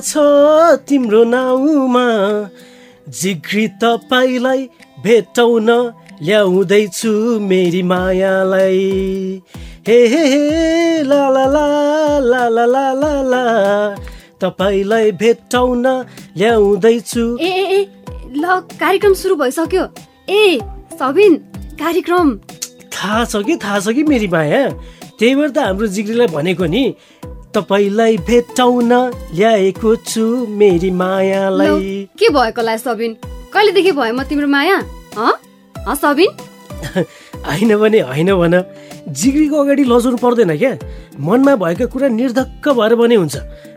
छ 0.00 0.80
तिम्रो 0.88 1.22
नाउँमा। 1.24 2.06
जिग्री 3.08 3.66
तपाईँलाई 3.82 4.68
भेटाउन 5.04 5.68
ल्याउँदैछु 6.22 7.12
मेरी 7.40 7.82
मायालाई। 7.82 9.42
हे 9.88 9.98
हे 10.06 10.22
हे 10.28 11.02
ला 11.02 11.28
ला 11.28 11.44
ला 11.46 11.64
ला 12.18 12.48
ला 12.48 12.66
ला 12.66 12.92
ला 12.92 13.12
ला। 13.22 13.44
तपाईँलाई 14.40 15.12
भेटाउन 15.12 15.86
ल्याउँदैछु। 16.36 17.24
ए 17.40 17.50
ए 17.50 17.80
ल 18.36 18.60
कार्यक्रम 18.80 19.14
सुरु 19.14 19.34
भइसक्यो। 19.36 19.84
ए 20.28 20.60
सबिन 20.92 21.34
कार्यक्रम। 21.80 22.36
थाहा 22.92 23.24
छ 23.24 23.42
कि 23.46 23.56
थाहा 23.56 23.80
छ 23.80 23.94
कि 23.96 24.02
मेरी 24.04 24.28
माया? 24.28 24.68
त्यही 25.18 25.34
भएर 25.34 25.50
त 25.50 25.58
हाम्रो 25.58 25.86
जिग्रीलाई 25.86 26.26
भनेको 26.26 26.64
नि। 26.64 26.84
तपाईँलाई 27.54 28.16
भेटाउन 28.16 28.92
ल्याएको 29.34 29.96
छु 29.96 30.46
मेरी 30.46 30.90
मायालाई। 30.90 32.08
के 32.18 32.28
भएको 32.28 32.62
ला 32.62 32.76
सबिन? 32.76 33.14
कहिलेदेखि 33.52 33.92
भयो 33.92 34.14
म 34.14 34.22
तिम्रो 34.22 34.46
माया? 34.46 34.76
हँ? 35.18 35.34
हँ 35.78 35.94
सबिन? 35.94 36.30
होइन 37.46 37.76
भने 37.76 38.00
होइन 38.00 38.30
भन। 38.34 38.54
जिग्रीको 39.08 39.56
अगाडि 39.56 39.84
लजाउनु 39.84 40.16
पर्दैन 40.16 40.56
क्या। 40.58 40.78
मनमा 41.18 41.56
भएका 41.56 41.86
कुरा 41.86 42.08
निर्धक्क 42.08 42.68
भएर 42.68 42.94
भने 42.94 43.14
हुन्छ। 43.14 43.36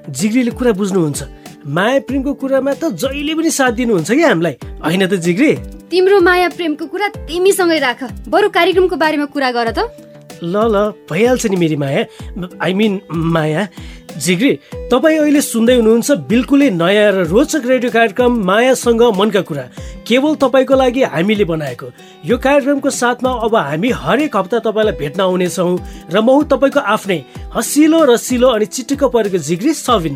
जिग्रीले 0.09 0.51
कुरा 0.51 0.71
बुझ्नुहुन्छ। 0.71 1.23
माया 1.67 1.99
प्रेमको 1.99 2.33
कुरामा 2.33 2.73
त 2.73 2.93
जहिले 2.93 3.33
पनि 3.35 3.49
साथ 3.49 3.71
दिनुहुन्छ 3.71 4.11
क्या 4.11 4.27
हामीलाई। 4.27 4.55
होइन 4.85 5.07
त 5.07 5.13
जिग्री? 5.17 5.55
तिम्रो 5.89 6.19
माया 6.21 6.49
प्रेमको 6.49 6.85
कुरा 6.85 7.07
तिमीसँगै 7.25 7.79
राख। 7.79 8.03
बरु 8.29 8.49
कार्यक्रमको 8.49 8.95
बारेमा 8.95 9.25
कुरा 9.25 9.51
गर 9.51 9.71
त। 9.71 10.12
ल 10.43 10.55
ल 10.67 10.91
भइहाल्छ 11.09 11.45
नि 11.47 11.55
मेरी 11.55 11.75
माया। 11.75 12.03
आई 12.61 12.73
मिन 12.73 13.01
माया। 13.09 13.67
जिग्री 14.13 14.51
तपाईँ 14.91 15.17
अहिले 15.19 15.41
सुन्दै 15.41 15.75
हुनुहुन्छ 15.75 16.11
बिल्कुलै 16.29 16.69
नयाँ 16.69 17.11
र 17.11 17.23
रोचक 17.31 17.65
रेडियो 17.65 17.91
कार्यक्रम 17.91 18.31
मायासँग 18.45 19.01
मनका 19.17 19.41
कुरा। 19.41 19.63
केवल 20.07 20.35
तपाईँको 20.35 20.75
लागि 20.75 21.01
हामीले 21.09 21.45
बनाएको। 21.45 21.87
यो 22.25 22.37
कार्यक्रमको 22.37 22.89
साथमा 22.91 23.31
अब 23.45 23.55
हामी 23.55 23.89
हरेक 23.89 24.35
हप्ता 24.37 24.59
तपाईँलाई 24.59 24.95
भेट्न 24.99 25.21
आउनेछौँ 25.21 25.77
र 26.13 26.21
म 26.21 26.43
तपाईँको 26.45 26.79
आफ्नै 26.79 27.19
हसिलो 27.55 28.03
रसिलो 28.05 28.47
अनि 28.53 28.65
चिटिक्क 28.67 29.03
परेको 29.09 29.37
जिग्री 29.39 29.73
सबिन 29.73 30.15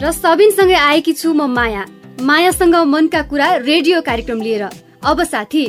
र 0.00 0.10
सबिनसँगै 0.14 0.74
आएकी 0.78 1.12
छु 1.12 1.34
म 1.34 1.50
माया। 1.50 1.84
मायासँग 2.22 2.74
मनका 2.86 3.22
कुरा 3.22 3.48
रेडियो 3.62 4.00
कार्यक्रम 4.00 4.40
लिएर। 4.40 4.64
अब 5.04 5.22
साथी 5.24 5.64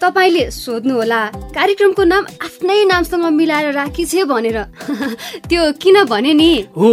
तपाईँले 0.00 0.50
सोध्नुहोला 0.50 1.20
कार्यक्रमको 1.56 2.04
नाम 2.04 2.24
आफ्नै 2.44 2.84
नामसँग 2.84 3.24
मिलाएर 3.32 3.72
राखी 3.72 4.04
छे 4.04 4.24
भनेर। 4.24 4.58
त्यो 5.48 5.72
किन 5.80 6.04
भने 6.04 6.32
नि? 6.34 6.50
हो 6.76 6.88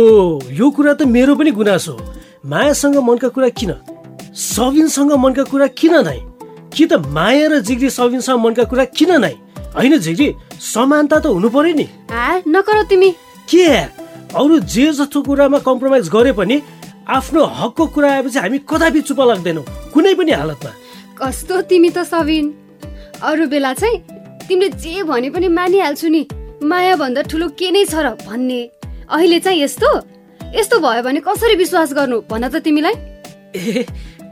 यो 0.52 0.70
कुरा 0.72 0.94
त 0.94 1.02
मेरो 1.04 1.36
पनि 1.36 1.52
गुनासो 1.52 1.92
हो। 1.92 2.14
मायासँग 2.46 2.98
मनका 3.04 3.28
कुरा 3.28 3.50
किन? 3.50 3.72
सबिनसँग 4.31 5.12
मनका 5.20 5.44
कुरा 5.44 5.68
किन 5.68 5.94
नै? 6.08 6.20
कि 6.72 6.86
त 6.86 6.94
माया 7.12 7.48
र 7.48 7.59
जिग्री 7.59 7.90
सबिनसँग 7.90 8.40
मनका 8.40 8.64
कुरा 8.64 8.86
किन 8.96 9.12
नै? 9.20 9.36
होइन 9.76 9.98
जिग्री 10.00 10.34
समानता 10.64 11.20
त 11.20 11.26
हुनु 11.28 11.50
पर्यो 11.50 11.76
नि। 11.76 11.88
नकर 12.48 12.84
तिमी। 12.88 13.12
के? 13.52 13.68
अरू 14.31 14.59
जे 14.64 14.92
जस्तो 14.92 15.22
कुरामा 15.22 15.59
कम्प्रोमाइज 15.59 16.09
गरे 16.09 16.31
पनि 16.31 16.62
आफ्नो 17.08 17.44
हकको 17.44 17.86
कुरा 17.86 18.09
आएपछि 18.14 18.40
हामी 18.40 18.58
कदापि 18.70 19.02
चुप 19.02 19.20
लाग्दैनौँ 19.20 19.64
कुनै 19.94 20.14
पनि 20.16 20.31
हालतमा। 20.31 20.72
कस्तो 21.20 21.62
तिमी 21.68 21.90
त 21.90 22.08
सबिन 22.08 22.62
अरू 23.23 23.47
बेला 23.47 23.73
चाहिँ 23.73 23.97
तिमीले 24.47 24.69
जे 24.84 25.03
भने 25.07 25.29
पनि 25.31 25.47
मानिहाल्छु 25.47 26.07
नि। 26.11 26.28
माया 26.63 26.95
भन्दा 26.95 27.22
ठुलो 27.31 27.47
के 27.56 27.72
नै 27.72 27.85
छ 27.88 27.95
र 28.03 28.19
भन्ने। 28.28 28.59
अहिले 29.07 29.39
चाहिँ 29.39 29.63
यस्तो? 29.63 29.89
यस्तो 30.51 30.79
भयो 30.79 31.01
भने 31.03 31.19
कसरी 31.23 31.56
विश्वास 31.56 31.94
गर्नु 31.95 32.17
भन 32.28 32.44
त 32.51 32.59
तिमीलाई? 32.59 32.95
ए 33.56 33.85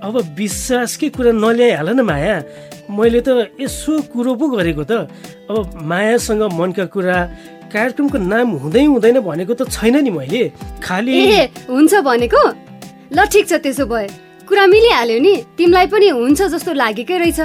अब 0.04 0.16
विश्वासकै 0.36 1.10
कुरा 1.16 1.32
नल्याइहाल 1.32 1.90
न 1.96 2.02
माया। 2.04 2.36
मैले 2.92 3.22
त 3.24 3.56
यसो 3.56 4.12
कुरो 4.12 4.36
पो 4.36 4.46
गरेको 4.52 4.84
त। 4.84 5.08
अब 5.48 5.80
मायासँग 5.88 6.44
मनका 6.52 6.86
कुरा 6.92 7.18
कार्यक्रमको 7.72 8.18
नाम 8.20 8.48
हुँदै 8.60 8.84
हुँदैन 8.92 9.20
भनेको 9.24 9.54
त 9.56 9.72
छैन 9.72 10.04
नि 10.04 10.12
मैले। 10.12 10.44
खालि 10.84 11.12
ए 11.16 11.40
हुन्छ 11.72 11.94
भनेको? 12.04 12.44
ल 13.16 13.20
ठिक 13.32 13.46
छ 13.48 13.54
त्यसो 13.64 13.88
भए। 13.88 14.08
कुरा 14.44 14.64
मिलिहाल्यो 14.68 15.20
नि। 15.24 15.36
तिमीलाई 15.56 15.88
पनि 15.88 16.08
हुन्छ 16.12 16.40
जस्तो 16.52 16.72
लागेकै 16.76 17.18
रहेछ। 17.24 17.40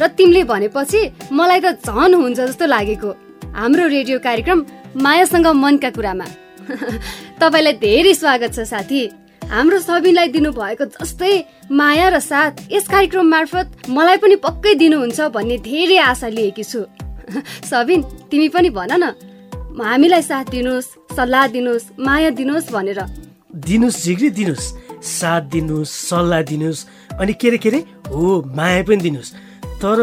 र 0.00 0.06
तिमीले 0.08 0.42
भनेपछि 0.44 1.00
मलाई 1.32 1.60
त 1.60 1.66
झन 1.82 2.14
हुन्छ 2.14 2.38
जस्तो 2.40 2.66
लागेको। 2.66 3.10
हाम्रो 3.52 3.86
रेडियो 3.88 4.18
कार्यक्रम 4.18 4.58
मायासँग 4.96 5.46
मनका 5.54 5.90
कुरामा। 5.90 6.26
तपाईँलाई 7.40 7.72
धेरै 7.82 8.14
स्वागत 8.14 8.54
छ 8.54 8.62
साथी। 8.62 9.00
हाम्रो 9.42 9.78
सबिनलाई 9.80 10.28
दिनुभएको 10.28 10.84
जस्तै 10.94 11.32
माया 11.72 12.08
र 12.08 12.18
साथ 12.22 12.70
यस 12.70 12.86
कार्यक्रम 12.86 13.26
मार्फत 13.26 13.66
मलाई 13.88 14.16
पनि 14.22 14.36
पक्कै 14.38 14.74
दिनुहुन्छ 14.78 15.18
भन्ने 15.34 15.56
धेरै 15.66 15.98
आशा 16.06 16.28
लिएकी 16.28 16.64
छु। 16.64 16.86
सबिन 17.70 18.02
तिमी 18.30 18.48
पनि 18.54 18.70
भन 18.70 18.92
न। 18.94 19.04
हामीलाई 19.74 20.22
साथ 20.22 20.46
दिनुहोस् 20.50 20.94
सल्लाह 21.16 21.46
दिनुहोस् 21.48 21.90
माया 21.98 22.30
दिनुहोस् 22.38 22.70
भनेर। 22.70 23.00
दिनुहोस् 23.66 24.02
जिग्री 24.04 24.30
दिनुहोस् 24.30 24.68
साथ 25.10 25.42
दिनुहोस् 25.52 25.98
सल्लाह 26.06 26.42
दिनुहोस् 26.42 26.86
अनि 27.18 27.32
के 27.34 27.48
अरे 27.48 27.58
के 27.58 27.68
अरे 27.68 27.80
हो 28.06 28.42
माया 28.54 28.82
पनि 28.82 29.02
दिनुहोस्। 29.02 29.47
तर 29.82 29.98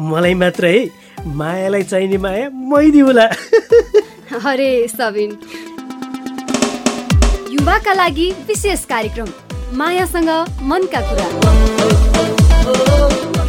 मलाई 0.00 0.34
मात्र 0.34 0.66
है 0.66 0.78
मायालाई 1.36 1.82
चाहिने 1.82 2.18
माया 2.18 2.48
मै 2.70 2.90
दिउला। 2.90 3.26
अरे 4.40 4.70
सबिन। 4.88 5.30
युवाका 7.52 7.92
लागि 7.94 8.30
विशेष 8.48 8.84
कार्यक्रम 8.92 9.28
मायासँग 9.78 10.30
मनका 10.70 11.00
कुरा। 11.08 11.26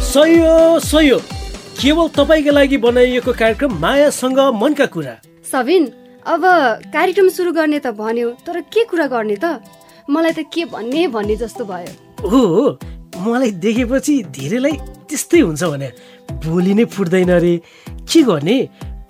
सही 0.02 0.36
हो 0.38 1.18
केवल 1.80 2.08
तपाईँको 2.16 2.52
लागि 2.52 2.76
बनाइएको 2.78 3.32
कार्यक्रम 3.32 3.78
मायासँग 3.80 4.38
मनका 4.62 4.86
कुरा। 4.94 5.14
सबिन 5.52 5.82
अब 6.26 6.42
कार्यक्रम 6.92 7.28
सुरु 7.28 7.52
गर्ने 7.52 7.78
त 7.78 7.86
भन्यो 7.98 8.28
तर 8.46 8.60
के 8.68 8.84
कुरा 8.84 9.06
गर्ने 9.06 9.36
त? 9.44 9.60
मलाई 10.10 10.32
त 10.32 10.44
के 10.52 10.64
भन्ने 10.68 11.06
भन्ने 11.08 11.36
जस्तो 11.36 11.64
भयो। 11.64 12.28
हो 12.28 12.42
मलाई 13.24 13.50
देखेपछि 13.64 14.14
धेरैलाई 14.36 14.76
त्यस्तै 15.08 15.40
हुन्छ 15.40 15.62
भने 15.62 15.88
बोली 16.44 16.74
नै 16.74 16.84
फुट्दैन 16.84 17.30
रे 17.44 17.54
के 18.10 18.22
गर्ने? 18.22 18.56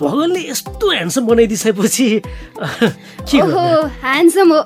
भगवान्ले 0.01 0.41
यस्तो 0.51 0.87
ह्यान्डसम 0.91 1.27
बनाइदिइसकेपछि 1.27 2.07
के 3.29 3.39
ह्यान्डसम 3.39 4.49
हो। 4.53 4.61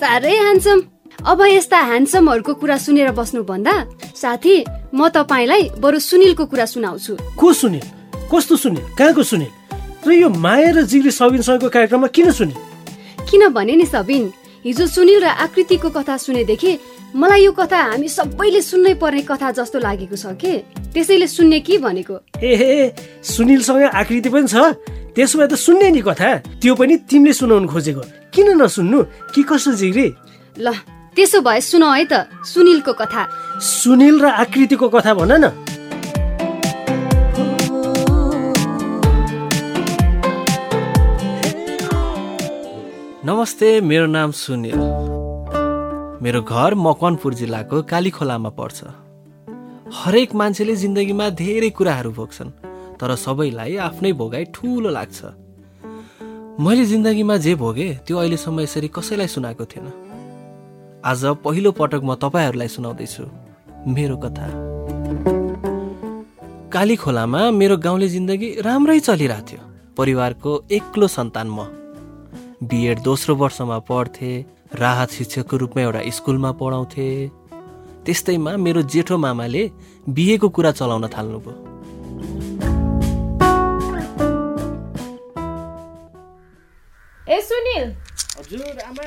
साह्रै 0.00 0.34
ह्यान्डसम 0.38 0.78
अब 1.24 1.40
यस्ता 1.42 1.78
ह्यान्डसमहरूको 1.90 2.54
कुरा 2.60 2.76
सुनेर 2.76 3.10
बस्नुभन्दा 3.18 3.74
साथी 4.14 4.54
म 4.94 5.08
तपाईँलाई 5.08 5.62
बरु 5.82 5.98
सुनिलको 5.98 6.44
कुरा 6.46 6.66
सुनाउँछु। 6.72 7.12
को 7.36 7.52
सुनिल? 7.52 7.84
कस्तो 8.32 8.56
सुनिल? 8.56 8.84
कहाँको 8.98 9.22
सुनिल? 9.22 9.50
र 10.06 10.12
यो 10.12 10.28
माया 10.28 10.70
र 10.70 10.82
जिग्री 10.86 11.10
सबिनसँगको 11.10 11.68
कार्यक्रममा 11.68 12.08
किन 12.14 12.30
सुनिल? 12.30 12.58
किनभने 13.26 13.74
नि 13.76 13.86
सबिन 13.86 14.22
हिजो 14.64 14.86
सुनिल 14.86 15.18
र 15.24 15.26
आकृतिको 15.46 15.88
कथा 15.90 16.16
सुनेदेखि 16.16 16.72
मलाई 17.16 17.48
यो 17.48 17.52
कथा 17.56 17.96
हामी 17.96 18.08
सबैले 18.12 18.60
सुन्नै 18.60 18.92
पर्ने 19.00 19.24
कथा 19.24 19.50
जस्तो 19.56 19.80
लागेको 19.80 20.16
छ 20.20 20.36
के? 20.36 20.68
त्यसैले 20.92 21.26
सुन्ने 21.26 21.60
कि 21.64 21.78
भनेको? 21.80 22.14
ए 22.44 22.52
हे 22.60 22.92
सुनिलसँग 23.24 23.88
आकृति 23.88 24.28
पनि 24.28 24.44
छ। 24.44 24.76
त्यसो 25.16 25.38
भए 25.40 25.48
त 25.48 25.56
सुन्ने 25.56 25.90
नि 25.96 26.00
कथा। 26.04 26.60
त्यो 26.60 26.74
पनि 26.76 26.96
तिमीले 27.08 27.32
सुनाउनु 27.32 27.68
खोजेको। 27.72 28.02
किन 28.36 28.60
नसुन्नु? 28.60 29.32
कि 29.32 29.42
कस्तो 29.48 29.72
जिग्री? 29.80 30.08
ल 30.60 30.66
त्यसो 31.16 31.40
भए 31.40 31.60
सुन 31.64 31.82
है 31.88 32.04
त 32.04 32.28
सुनिलको 32.44 32.92
कथा। 32.92 33.22
सुनिल 33.64 34.20
र 34.20 34.26
आकृतिको 34.44 34.88
कथा 34.92 35.14
भन 35.16 35.32
न। 35.40 35.44
नमस्ते 43.24 43.80
मेरो 43.80 44.06
नाम 44.06 44.30
सुनिल। 44.36 45.05
मेरो 46.22 46.40
घर 46.42 46.74
मकवानपुर 46.74 47.34
जिल्लाको 47.34 47.82
कालीखोलामा 47.82 48.48
पर्छ। 48.48 48.84
हरेक 49.94 50.34
मान्छेले 50.34 50.76
जिन्दगीमा 50.76 51.28
धेरै 51.30 51.70
कुराहरू 51.70 52.10
भोग्छन् 52.10 52.50
तर 52.96 53.14
सबैलाई 53.14 53.76
आफ्नै 53.76 54.12
भोगाइ 54.12 54.44
ठुलो 54.54 54.90
लाग्छ। 54.90 55.18
मैले 56.60 56.84
जिन्दगीमा 56.84 57.36
जे 57.36 57.54
भोगेँ 57.54 57.94
त्यो 58.06 58.16
अहिलेसम्म 58.16 58.60
यसरी 58.60 58.88
कसैलाई 58.88 59.26
सुनाएको 59.26 59.64
थिएन। 59.64 59.86
आज 61.04 61.24
पहिलो 61.44 61.72
पटक 61.72 62.00
म 62.04 62.14
तपाईँहरूलाई 62.14 62.68
सुनाउँदैछु। 62.68 63.24
मेरो 63.86 64.16
कथा। 64.16 64.46
कालीखोलामा 66.72 67.50
मेरो 67.50 67.76
गाउँले 67.76 68.08
जिन्दगी 68.08 68.48
राम्रै 68.60 69.00
चलिरहेको 69.00 69.46
थियो। 69.48 69.62
परिवारको 69.96 70.64
एक्लो 70.70 71.06
सन्तान 71.06 71.48
म। 71.50 71.58
बिएड 72.64 72.98
दोस्रो 73.02 73.34
वर्षमा 73.36 73.78
पढ्थे। 73.78 74.55
राहत 74.78 75.10
शिक्षकको 75.10 75.56
रूपमा 75.56 75.82
एउटा 75.82 76.00
स्कुलमा 76.12 76.50
पढाउँथे। 76.60 77.06
त्यस्तैमा 78.04 78.52
मेरो 78.60 78.80
जेठो 78.92 79.16
मामाले 79.16 79.62
बिहेको 80.04 80.48
कुरा 80.52 80.70
चलाउन 80.76 81.04
थाल्नुभयो। 81.08 81.54
ए 87.24 87.40
सुनिल! 87.40 87.88
हजुर 88.38 88.80
आमा। 88.84 89.06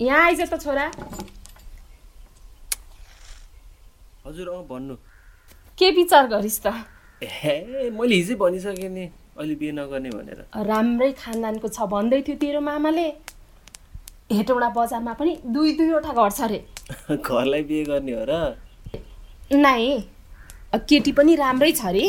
यहाँ 0.00 0.22
आइज 0.24 0.40
त 0.40 0.54
छोरा। 0.62 0.86
हजुर 4.26 4.48
अँ 4.48 4.62
भन्नु। 4.70 4.94
के 5.78 5.90
विचार 5.98 6.26
गरिस् 6.30 6.60
त? 6.62 6.66
ए 7.22 7.90
मैले 7.90 8.14
हिजै 8.14 8.34
भनिसकेँ 8.38 8.88
नि 8.88 9.04
अहिले 9.34 9.54
बिहे 9.60 9.72
नगर्ने 9.72 10.10
भनेर। 10.14 10.40
राम्रै 10.70 11.10
खानदानको 11.18 11.68
छ 11.68 11.90
भन्दै 11.90 12.22
थियो 12.22 12.36
तेरो 12.38 12.60
मामाले। 12.60 13.08
हेटौँडा 14.32 14.68
बजारमा 14.76 15.12
पनि 15.18 15.32
दुई 15.46 15.72
दुईवटा 15.76 16.12
घर 16.12 16.30
छ 16.30 16.40
अरे 16.46 16.58
घरलाई 17.16 17.62
बिहे 17.62 17.84
गर्ने 17.84 18.12
हो 18.12 18.24
र? 18.28 18.32
नाइ 19.52 19.86
केटी 20.88 21.12
पनि 21.12 21.34
राम्रै 21.36 21.72
छ 21.72 21.84
अरे 21.86 22.04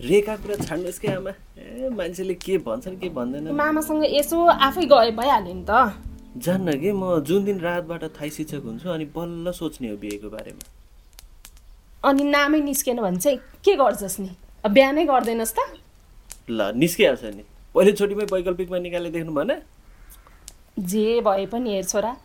रेखा 0.00 0.34
कुरा 0.36 0.56
छाड्नुहोस् 0.56 0.98
कि 1.02 1.08
आमा। 1.08 1.30
ए 1.58 1.88
मान्छेले 1.90 2.34
के 2.38 2.58
भन्छन् 2.62 2.96
के 3.02 3.08
भन्दैन। 3.10 3.50
मामासँग 3.50 4.04
यसो 4.06 4.38
आफै 4.46 4.84
गए 4.86 5.10
भइहाल्यो 5.10 5.54
नि 5.54 5.64
त। 5.66 5.98
जान्न 6.38 6.78
कि? 6.78 6.92
म 6.94 7.18
जुन 7.26 7.44
दिन 7.44 7.58
रातबाट 7.60 8.04
थाई 8.14 8.30
शिक्षक 8.30 8.62
हुन्छु 8.62 8.88
अनि 8.94 9.04
बल्ल 9.10 9.50
सोच्ने 9.50 9.88
हो 9.90 9.96
बिहेको 9.98 10.28
बारेमा। 10.30 10.64
अनि 12.06 12.24
नामै 12.24 12.60
निस्केन 12.62 13.00
भने 13.02 13.18
चाहिँ 13.18 13.38
के 13.64 13.74
गर्छस् 13.74 14.20
नि? 14.20 14.30
बिहानै 14.70 15.04
गर्दैनस् 15.10 15.54
त। 15.58 15.58
ल 16.50 16.70
निस्किहाल्छ 16.78 17.24
नि। 17.34 17.42
पहिले 17.74 17.92
छोटीमै 17.98 18.24
वैकल्पिकमा 18.30 18.78
निकाले 18.78 19.10
देख्नु 19.10 19.32
भन। 19.34 19.50
जे 20.78 21.20
भए 21.20 21.46
पनि 21.46 21.70
हेर 21.74 21.84
छोरा 21.84 22.16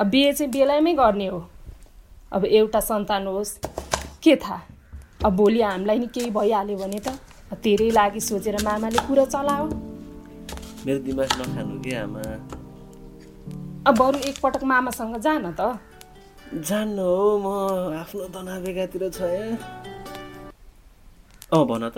अब 0.00 0.06
बिहे 0.06 0.32
चाहिँ 0.32 0.50
बेलायमै 0.52 0.92
गर्ने 0.94 1.26
हो। 1.26 1.40
अब 2.32 2.44
एउटा 2.44 2.80
सन्तान 2.80 3.26
होस् 3.26 3.58
के 4.22 4.36
थाहा? 4.36 4.60
अब 5.24 5.36
भोलि 5.36 5.60
हामीलाई 5.62 5.98
नि 5.98 6.06
केही 6.06 6.30
भइहाल्यो 6.30 6.76
भने 6.78 6.98
त 6.98 7.08
अब 7.52 7.58
तेरै 7.62 7.90
लागि 7.90 8.20
सोचेर 8.20 8.56
मामाले 8.64 8.98
कुरा 9.06 9.24
चलाओ। 9.24 9.66
मेरो 10.86 10.98
दिमाग 10.98 11.30
नखानु 11.40 11.74
कि 11.82 11.94
आमा। 11.94 12.22
अब 13.86 13.94
बरु 13.98 14.18
एकपटक 14.18 14.64
मामासँग 14.64 15.16
जा 15.20 15.38
न 15.38 15.54
त। 15.60 15.78
जान्न 16.54 16.98
हो 16.98 17.38
म 17.38 17.46
आफ्नो 18.00 18.26
तनाव 18.34 18.62
बेगातिर 18.64 19.08
छ 19.10 19.22
अँ 21.54 21.64
भन 21.66 21.88
त। 21.88 21.96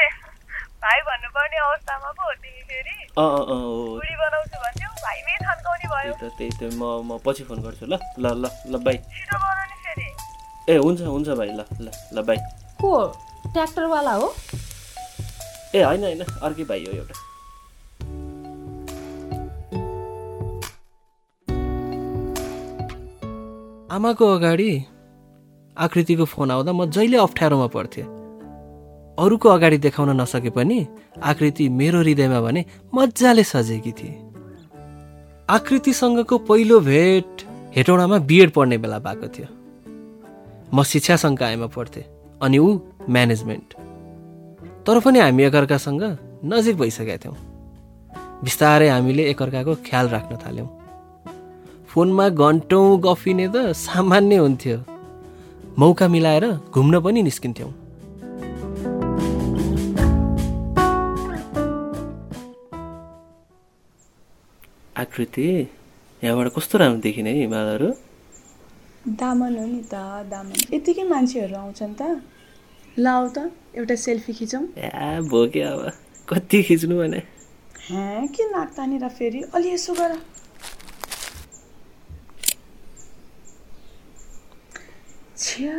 भाइ 0.83 0.99
भन्नुपर्ने 1.07 1.57
अवस्थामा 1.57 2.09
पो 2.17 2.23
हो 2.23 2.33
तिमी 2.43 2.61
फेरि। 2.69 2.95
अँ 3.17 3.27
अँ 3.27 3.43
अँ 3.43 3.59
हो। 3.63 3.75
बुढी 3.99 4.15
बनाउँछु 4.21 4.57
भन्थ्यौ 4.63 4.89
भाइमै 5.03 5.35
थन्काउने 5.43 5.87
भयो। 5.93 6.13
त्यही 6.13 6.29
त 6.29 6.33
त्यही 6.37 6.51
त 6.59 6.73
म 6.79 6.83
म 7.07 7.19
पछि 7.25 7.43
फोन 7.43 7.61
गर्छु 7.61 7.85
ल 7.85 7.99
ल 8.17 8.25
ल 8.39 8.45
ल 8.71 8.83
बाई 8.85 8.97
छिटो 8.97 9.37
बनाउने 9.37 9.75
फेरि। 9.83 10.07
ए 10.69 10.77
हुन्छ 10.77 11.01
हुन्छ 11.01 11.27
भाइ 11.39 11.49
ल 11.51 11.61
ल 11.81 11.87
ल 12.15 12.21
बाई 12.23 12.37
को 12.81 12.91
ट्र्याक्टरवाला 13.51 14.13
हो? 14.23 14.27
ए 15.75 15.83
होइन 15.83 16.03
होइन 16.03 16.21
अर्कै 16.23 16.63
भाइ 16.71 16.85
हो 16.85 16.91
एउटा। 16.93 17.15
आमाको 23.95 24.25
अगाडि 24.35 24.71
आकृतिको 25.77 26.25
फोन 26.25 26.51
आउँदा 26.51 26.71
म 26.71 26.85
जहिले 26.85 27.17
अप्ठ्यारोमा 27.17 27.67
पर्थेँ 27.67 28.05
अरूको 29.17 29.49
अगाडि 29.49 29.77
देखाउन 29.77 30.09
नसके 30.21 30.49
पनि 30.49 30.77
आकृति 31.21 31.69
मेरो 31.69 31.99
हृदयमा 31.99 32.41
भने 32.41 32.65
मजाले 32.93 33.43
सजेकी 33.43 33.91
थिए। 33.91 34.13
आकृतिसँगको 35.49 36.37
पहिलो 36.49 36.79
भेट 36.79 37.41
हेटौँडामा 37.75 38.17
बिएड 38.29 38.49
पढ्ने 38.53 38.77
बेला 38.77 38.99
भएको 38.99 39.27
थियो। 39.33 39.47
म 40.73 40.83
शिक्षा 40.83 41.15
सङ्कायमा 41.15 41.67
पढ्थेँ 41.73 42.05
अनि 42.41 42.57
ऊ 42.57 42.69
म्यानेजमेन्ट। 43.09 43.73
तर 44.85 44.99
पनि 44.99 45.19
हामी 45.19 45.43
एकअर्कासँग 45.43 46.03
नजिक 46.45 46.77
भइसकेका 46.77 47.17
थियौँ। 47.17 47.37
बिस्तारै 48.43 48.89
हामीले 48.89 49.23
एकअर्काको 49.31 49.73
ख्याल 49.89 50.05
राख्न 50.09 50.37
थाल्यौँ। 50.37 50.69
फोनमा 51.89 52.29
घन्टौँ 52.29 52.87
गफिने 53.05 53.47
त 53.47 53.71
सामान्य 53.77 54.37
हुन्थ्यो। 54.37 54.77
मौका 55.79 56.07
मिलाएर 56.07 56.45
घुम्न 56.69 56.99
पनि 57.01 57.21
निस्किन्थ्यौँ। 57.23 57.71
आकृति 64.97 65.45
यहाँबाट 66.23 66.47
कस्तो 66.55 66.77
राम्रो 66.77 67.01
देखिने 67.01 67.29
है 67.29 67.39
हिमालहरू 67.39 67.89
दामन 69.19 69.57
हो 69.57 69.65
नि 69.65 69.81
त 69.83 69.95
दामन। 70.29 70.73
यतिकै 70.73 71.03
मान्छेहरू 71.03 71.55
आउँछन् 71.55 71.95
त। 71.99 72.21
ल 72.99 73.07
आऊ 73.07 73.27
त 73.27 73.51
एउटा 73.75 73.95
सेल्फी 73.95 74.33
खिचौँ। 74.33 74.63
या 74.77 75.21
भोग्यो 75.25 75.67
अब। 75.67 75.91
कति 76.29 76.61
खिच्नु 76.63 76.97
भने? 76.97 77.21
हे 77.89 78.27
के 78.27 78.43
नाक 78.51 78.69
तानेर 78.77 79.07
फेरि? 79.09 79.41
अलि 79.53 79.73
यसो 79.73 79.93
गर। 79.93 80.11
छ्या 85.43 85.73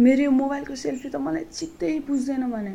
मेरो 0.00 0.22
यो 0.22 0.30
मोबाइलको 0.30 0.74
सेल्फी 0.74 1.08
त 1.08 1.16
मलाई 1.16 1.44
चित्तै 1.44 1.98
बुझ्दैन 1.98 2.50
भने। 2.50 2.74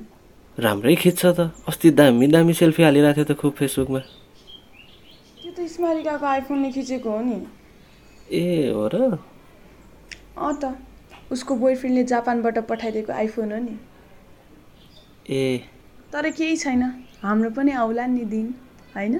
राम्रै 0.59 0.95
खिच्छ 0.95 1.25
त। 1.25 1.39
अस्ति 1.67 1.91
दामी 1.91 2.27
दामी 2.27 2.53
सेल्फी 2.53 2.83
हालिरहेको 2.83 3.23
थियो 3.23 3.35
त 3.35 3.39
खुब 3.39 3.53
फेसबुकमा। 3.53 3.99
त्यो 3.99 5.51
त 5.51 5.67
स्मारिकाको 5.67 6.25
आइफोनले 6.25 6.71
खिचेको 6.71 7.09
हो 7.09 7.21
नि। 7.21 7.47
ए 8.31 8.71
हो 8.71 8.87
र। 8.87 8.95
अँ 10.37 10.53
त 10.63 10.75
उसको 11.31 11.55
बोयफ्रेन्डले 11.55 12.03
जापानबाट 12.03 12.57
पठाइदिएको 12.57 13.13
आइफोन 13.13 13.51
हो 13.51 13.59
नि। 13.59 13.79
ए। 15.29 15.63
तर 16.13 16.29
केही 16.29 16.57
छैन। 16.57 16.83
हाम्रो 17.21 17.49
पनि 17.49 17.71
आउला 17.71 18.05
नि 18.05 18.25
दिन 18.25 18.53
होइन? 18.95 19.15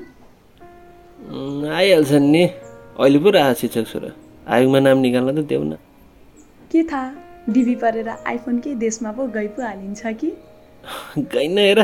उम्, 1.30 1.66
आइहाल्छन् 1.66 2.32
नि। 2.32 2.44
अहिले 3.00 3.20
पो 3.20 3.30
राह 3.30 3.54
शिक्षक 3.54 3.88
छोरा। 3.88 4.12
आयोगमा 4.48 4.80
नाम 4.80 4.98
निकाल्न 4.98 5.42
त 5.42 5.48
देऊ 5.48 5.64
न। 5.64 5.78
के 6.72 6.84
थाहा? 6.84 7.12
डिबी 7.50 7.76
परेर 7.76 8.10
आइफोनकै 8.10 8.76
देशमा 8.76 9.12
पो 9.12 9.28
गइ 9.28 9.48
पो 9.48 9.62
हालिन्छ 9.62 10.02
कि? 10.20 10.32
गइन 11.18 11.58
हेर। 11.58 11.80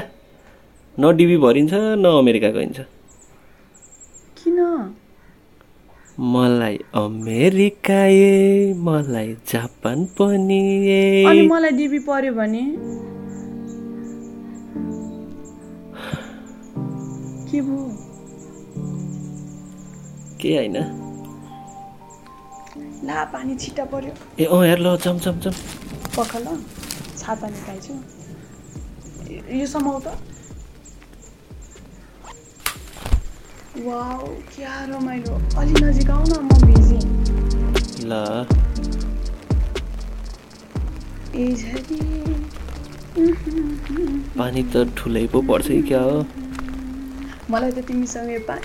न 0.99 1.15
डिबी 1.17 1.37
भरिन्छ 1.37 1.73
न 1.73 2.05
अमेरिका 2.19 2.49
गइन्छ। 2.49 2.79
किन? 4.37 4.59
मलाई 6.19 6.77
अमेरिका 6.95 7.99
ए 8.05 8.73
मलाई 8.77 9.33
जापान 9.47 10.05
पनि 10.21 10.61
अनि 11.25 11.39
ए 11.39 11.47
मलाई 11.47 11.71
डिबी 11.71 11.99
पर्यो 11.99 12.33
भने? 12.33 12.63
के 17.51 17.61
भयो? 17.61 17.83
के 20.41 20.55
होइन? 20.55 20.77
ला 23.05 23.23
पानी 23.33 23.55
छिटा 23.55 23.83
पर्यो। 23.85 24.11
ए 24.39 24.45
अँ 24.45 24.61
हेर 24.65 24.79
ल 24.79 24.95
चम 24.97 25.19
चम 25.19 25.39
चम। 25.39 25.51
पख 26.17 26.35
ल 26.35 26.57
छाता 27.17 27.47
निकाल्छु 27.47 27.93
यो- 29.57 29.69
समाउ 29.69 29.99
त। 29.99 30.17
वाउ 33.85 34.27
क्या 34.55 34.73
रमाइलो। 34.85 35.33
अलि 35.59 35.73
नजिक 35.83 36.09
आऊ 36.09 36.23
न 36.27 36.39
म 36.43 36.49
भिजी। 36.65 36.99
ल। 38.07 38.45
ए 41.35 41.45
पानी 44.37 44.63
त 44.63 44.83
ठुलै 44.97 45.25
पो 45.27 45.41
पर्छ 45.41 45.67
कि 45.67 45.81
क्या 45.81 46.01
हो? 46.01 46.25
मलाई 47.49 47.71
त 47.71 47.79
तिमीसँग 47.87 48.29
यो 48.31 48.39
पा 48.49 48.55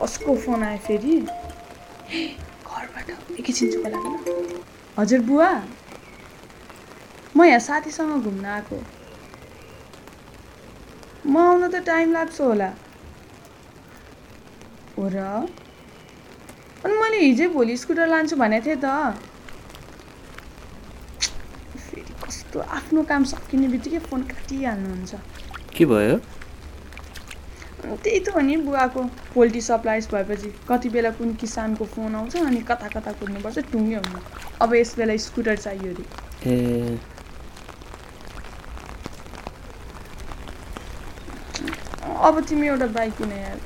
कसको 0.00 0.36
फोन 0.36 0.62
आयो 0.62 0.78
फेरि? 0.78 1.16
हे, 2.10 2.22
एकैछिन 3.38 3.70
चुप 3.72 3.86
लाग्नु 3.86 4.18
हजुर 4.98 5.20
बुवा। 5.30 5.50
म 7.34 7.44
यहाँ 7.44 7.58
साथीसँग 7.66 8.22
घुम्न 8.22 8.44
आएको। 8.54 8.82
म 11.24 11.36
आउन 11.42 11.66
त 11.74 11.82
टाइम 11.88 12.12
लाग्छ 12.12 12.40
होला। 12.40 12.70
हो 14.96 15.08
र? 15.08 15.24
अनि 16.84 16.94
मैले 17.00 17.20
हिजै 17.20 17.48
भोलि 17.52 17.76
स्कुटर 17.82 18.12
लान्छु 18.14 18.40
भनेको 18.42 18.66
थिएँ 18.68 18.80
त। 18.84 18.94
फेरि 21.76 22.14
कस्तो 22.24 22.64
आफ्नो 22.78 23.04
काम 23.10 23.24
सकिने 23.32 23.68
बित्तिकै 23.74 24.02
फोन 24.06 24.28
काटिहाल्नुहुन्छ। 24.32 25.22
के 25.76 25.86
भयो? 25.86 26.18
त्यही 27.84 28.18
त 28.26 28.28
हो 28.34 28.40
नि 28.40 28.56
बुवाको 28.64 29.02
पोल्ट्री 29.34 29.60
सप्लाइज 29.60 30.08
भएपछि। 30.12 30.50
कति 30.68 30.88
बेला 30.96 31.10
कुन 31.18 31.32
किसानको 31.40 31.84
फोन 31.94 32.14
आउँछ 32.14 32.36
अनि 32.36 32.60
कता 32.70 32.88
कता 32.94 33.12
कुद्नुपर्छ 33.20 33.58
टुङ्गे 33.72 33.96
हुनु। 33.96 34.18
अब 34.62 34.74
यस 34.74 34.94
बेला 34.98 35.16
स्कुटर 35.26 35.56
चाहियो 35.56 35.92
अरे। 35.92 36.04
ए। 36.46 36.98
अब 42.28 42.40
तिमी 42.48 42.66
एउटा 42.66 42.86
बाइक 42.94 43.12
किन 43.16 43.32
यार? 43.32 43.58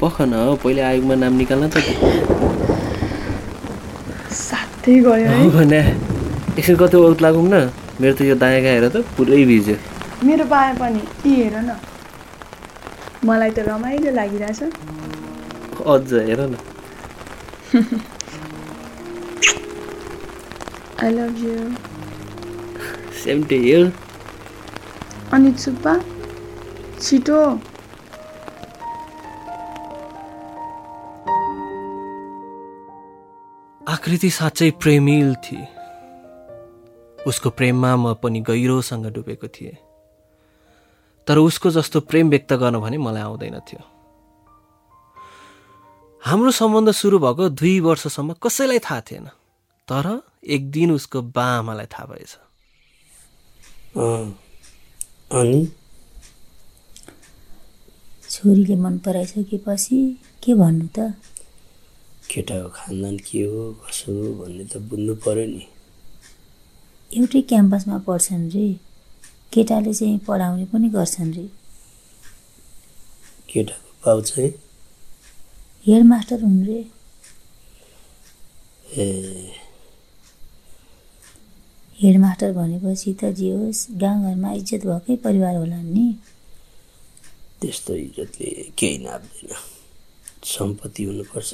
पख 0.00 0.20
न 0.20 0.56
पहिले 0.62 0.82
आयोगमा 0.82 1.14
नाम 1.22 1.32
निकाल्न 1.40 1.68
त 1.74 1.76
साथै 4.40 4.94
गयो 5.06 5.30
है। 5.30 5.80
एकछिन 6.58 6.76
कतै 6.76 6.98
औत 6.98 7.22
लागौँ 7.22 7.44
न? 7.44 7.60
मेरो 8.00 8.14
त 8.16 8.20
यो 8.28 8.34
दायाँ 8.42 8.60
हेर 8.66 8.88
त 8.88 9.02
पुरै 9.16 9.44
भिज्यो। 9.50 9.76
मेरो 10.24 10.44
बायाँ 10.52 10.74
पनि 10.76 11.02
यी 11.26 11.34
हेर 11.42 11.56
न। 11.60 11.78
मलाई 13.24 13.50
त 13.50 13.58
रमाइलो 13.68 14.10
लागिरहेछ। 14.14 14.60
अझ 15.92 16.12
हेर 16.28 16.40
न। 16.40 16.54
I 21.02 21.10
love 21.16 21.34
you 21.44 21.56
same 23.22 23.42
to 23.50 23.56
you 23.56 23.80
अनि 25.32 25.52
सुब्बा 25.64 25.94
छिटो। 27.00 27.40
आकृति 33.80 34.30
साँच्चै 34.30 34.70
प्रेमिल 34.80 35.34
थिए। 35.44 35.66
उसको 37.18 37.48
प्रेममा 37.50 37.90
म 37.96 38.14
पनि 38.22 38.40
गहिरोसँग 38.48 39.06
डुबेको 39.14 39.48
थिएँ। 39.48 39.76
तर 41.30 41.38
उसको 41.38 41.70
जस्तो 41.70 42.00
प्रेम 42.00 42.30
व्यक्त 42.30 42.52
गर्न 42.52 42.78
भने 42.78 42.98
मलाई 42.98 43.22
आउँदैन 43.22 43.58
थियो। 43.58 43.82
हाम्रो 46.24 46.50
सम्बन्ध 46.50 46.90
सुरु 46.90 47.18
भएको 47.18 47.48
दुई 47.48 47.80
वर्षसम्म 47.80 48.34
कसैलाई 48.42 48.78
थाहा 48.78 49.00
थिएन 49.00 49.26
तर 49.88 50.22
एक 50.44 50.70
दिन 50.70 50.90
उसको 50.92 51.22
बाआमालाई 51.22 51.86
थाहा 51.86 52.06
भएछ। 52.06 52.34
अँ, 53.96 54.34
अनि? 55.32 55.68
छोरीले 58.30 58.76
मन 58.76 58.98
पराइसकेपछि 58.98 60.18
के 60.42 60.54
भन्नु 60.54 60.86
त? 60.86 61.14
केटाको 62.30 62.68
खानदान 62.68 63.16
के 63.18 63.42
हो 63.42 63.72
कसो 63.72 64.12
हो 64.12 64.34
भन्ने 64.34 64.64
त 64.64 64.76
बुझ्नु 64.76 65.14
पर्यो 65.14 65.46
नि। 65.46 65.66
एउटै 67.16 67.42
क्याम्पसमा 67.42 67.98
पढ्छन् 67.98 68.50
रे। 68.50 68.89
केटाले 69.52 69.94
चाहिँ 69.94 70.18
पढाउने 70.18 70.64
पनि 70.64 70.88
गर्छन् 70.88 71.34
रे। 71.34 71.48
केटाको 73.48 73.90
बाउ 74.06 74.20
चाहिँ? 74.20 74.50
हेडमास्टर 75.86 76.42
हुन् 76.42 76.66
रे। 76.66 76.80
ए। 78.96 79.52
हेडमास्टर 82.02 82.52
भनेपछि 82.52 83.12
त 83.14 83.24
जे 83.24 83.50
होस् 83.50 83.90
गाउँघरमा 83.90 84.52
इज्जत 84.52 84.86
भएकै 84.86 85.16
परिवार 85.16 85.56
होला 85.56 85.82
नि। 85.82 86.18
त्यस्तो 87.60 87.94
इज्जतले 87.94 88.50
केही 88.78 88.98
नाप्दैन। 88.98 89.56
सम्पत्ति 90.44 91.04
हुनुपर्छ। 91.04 91.52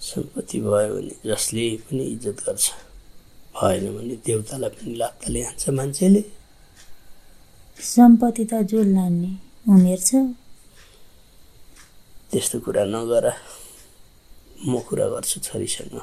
सम्पत्ति 0.00 0.60
भयो 0.60 0.94
भने 0.94 1.14
जसले 1.26 1.76
पनि 1.76 2.04
इज्जत 2.04 2.42
गर्छ। 2.46 2.70
भएन 3.54 3.84
भने 3.96 4.14
देउतालाई 4.26 4.70
पनि 4.74 4.94
लात्ताले 5.00 5.40
हान्छ 5.46 5.64
मान्छेले। 5.78 6.22
सम्पत्ति 7.78 8.44
त 8.50 8.52
जोड 8.70 8.86
लान्ने 8.96 9.30
उमेर 9.70 10.00
छ। 10.08 10.10
त्यस्तो 12.30 12.56
कुरा 12.66 12.84
नगर। 12.94 13.24
म 14.66 14.72
कुरा 14.88 15.06
गर्छु 15.12 15.38
छोरीसँग। 15.46 15.94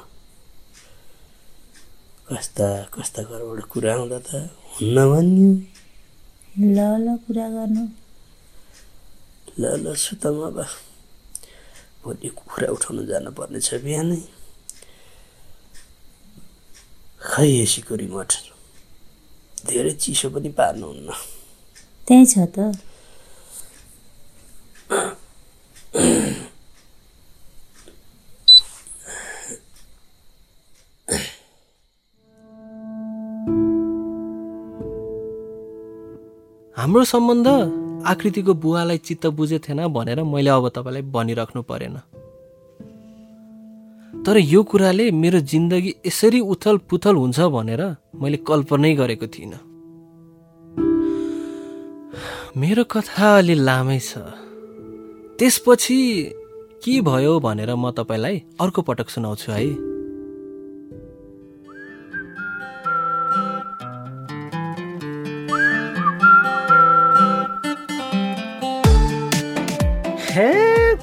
कस्ता 2.28 2.66
कस्ता 2.94 3.20
घरबाट 3.28 3.60
कुरा 3.72 3.90
आउँदा 3.94 4.18
त 4.24 4.30
हुन्न 4.72 4.96
भन्यो। 5.12 5.50
ल 6.56 6.78
ल 7.04 7.06
कुरा 7.24 7.46
गर्नु। 7.56 7.84
ल 9.60 9.62
ल 9.82 9.84
सुत 9.92 10.24
म 10.26 10.40
अब। 10.48 10.58
भोलि 12.02 12.28
कुखुरा 12.32 12.68
उठाउनु 12.72 13.02
जानुपर्ने 13.10 13.60
छ 13.60 13.68
बिहानै। 13.84 14.41
खै 17.22 17.48
एसीको 17.62 17.94
रिमोट 17.96 18.32
धेरै 19.66 19.92
चिसो 20.02 20.28
पनि 20.34 20.48
पार्नुहुन्न। 20.58 21.08
त्यहीँ 22.06 22.26
छ 22.26 22.34
त। 22.54 22.56
हाम्रो 36.76 37.04
सम्बन्ध 37.06 37.46
आकृतिको 38.10 38.52
बुवालाई 38.62 38.98
चित्त 39.06 39.26
बुझे 39.38 39.58
थिएन 39.64 39.86
भनेर 39.94 40.22
मैले 40.26 40.50
अब 40.50 40.68
तपाईँलाई 40.74 41.02
भनिराख्नु 41.14 41.62
परेन। 41.70 41.96
तर 44.26 44.36
यो 44.38 44.62
कुराले 44.62 45.10
मेरो 45.10 45.38
जिन्दगी 45.52 45.94
यसरी 46.06 46.40
उथल 46.40 46.76
पुथल 46.90 47.14
हुन्छ 47.16 47.40
भनेर 47.54 47.82
मैले 48.22 48.36
कल्पनै 48.48 48.94
गरेको 48.94 49.26
थिइनँ। 49.26 49.58
मेरो 52.56 52.84
कथा 52.84 53.28
अलि 53.38 53.54
लामै 53.54 53.98
छ। 53.98 54.22
त्यसपछि 55.38 55.98
के 56.84 57.00
भयो 57.02 57.32
भनेर 57.40 57.74
म 57.74 57.90
तपाईँलाई 57.90 58.36
अर्को 58.60 58.80
पटक 58.82 59.08
सुनाउँछु 59.10 59.52
है। 59.52 59.90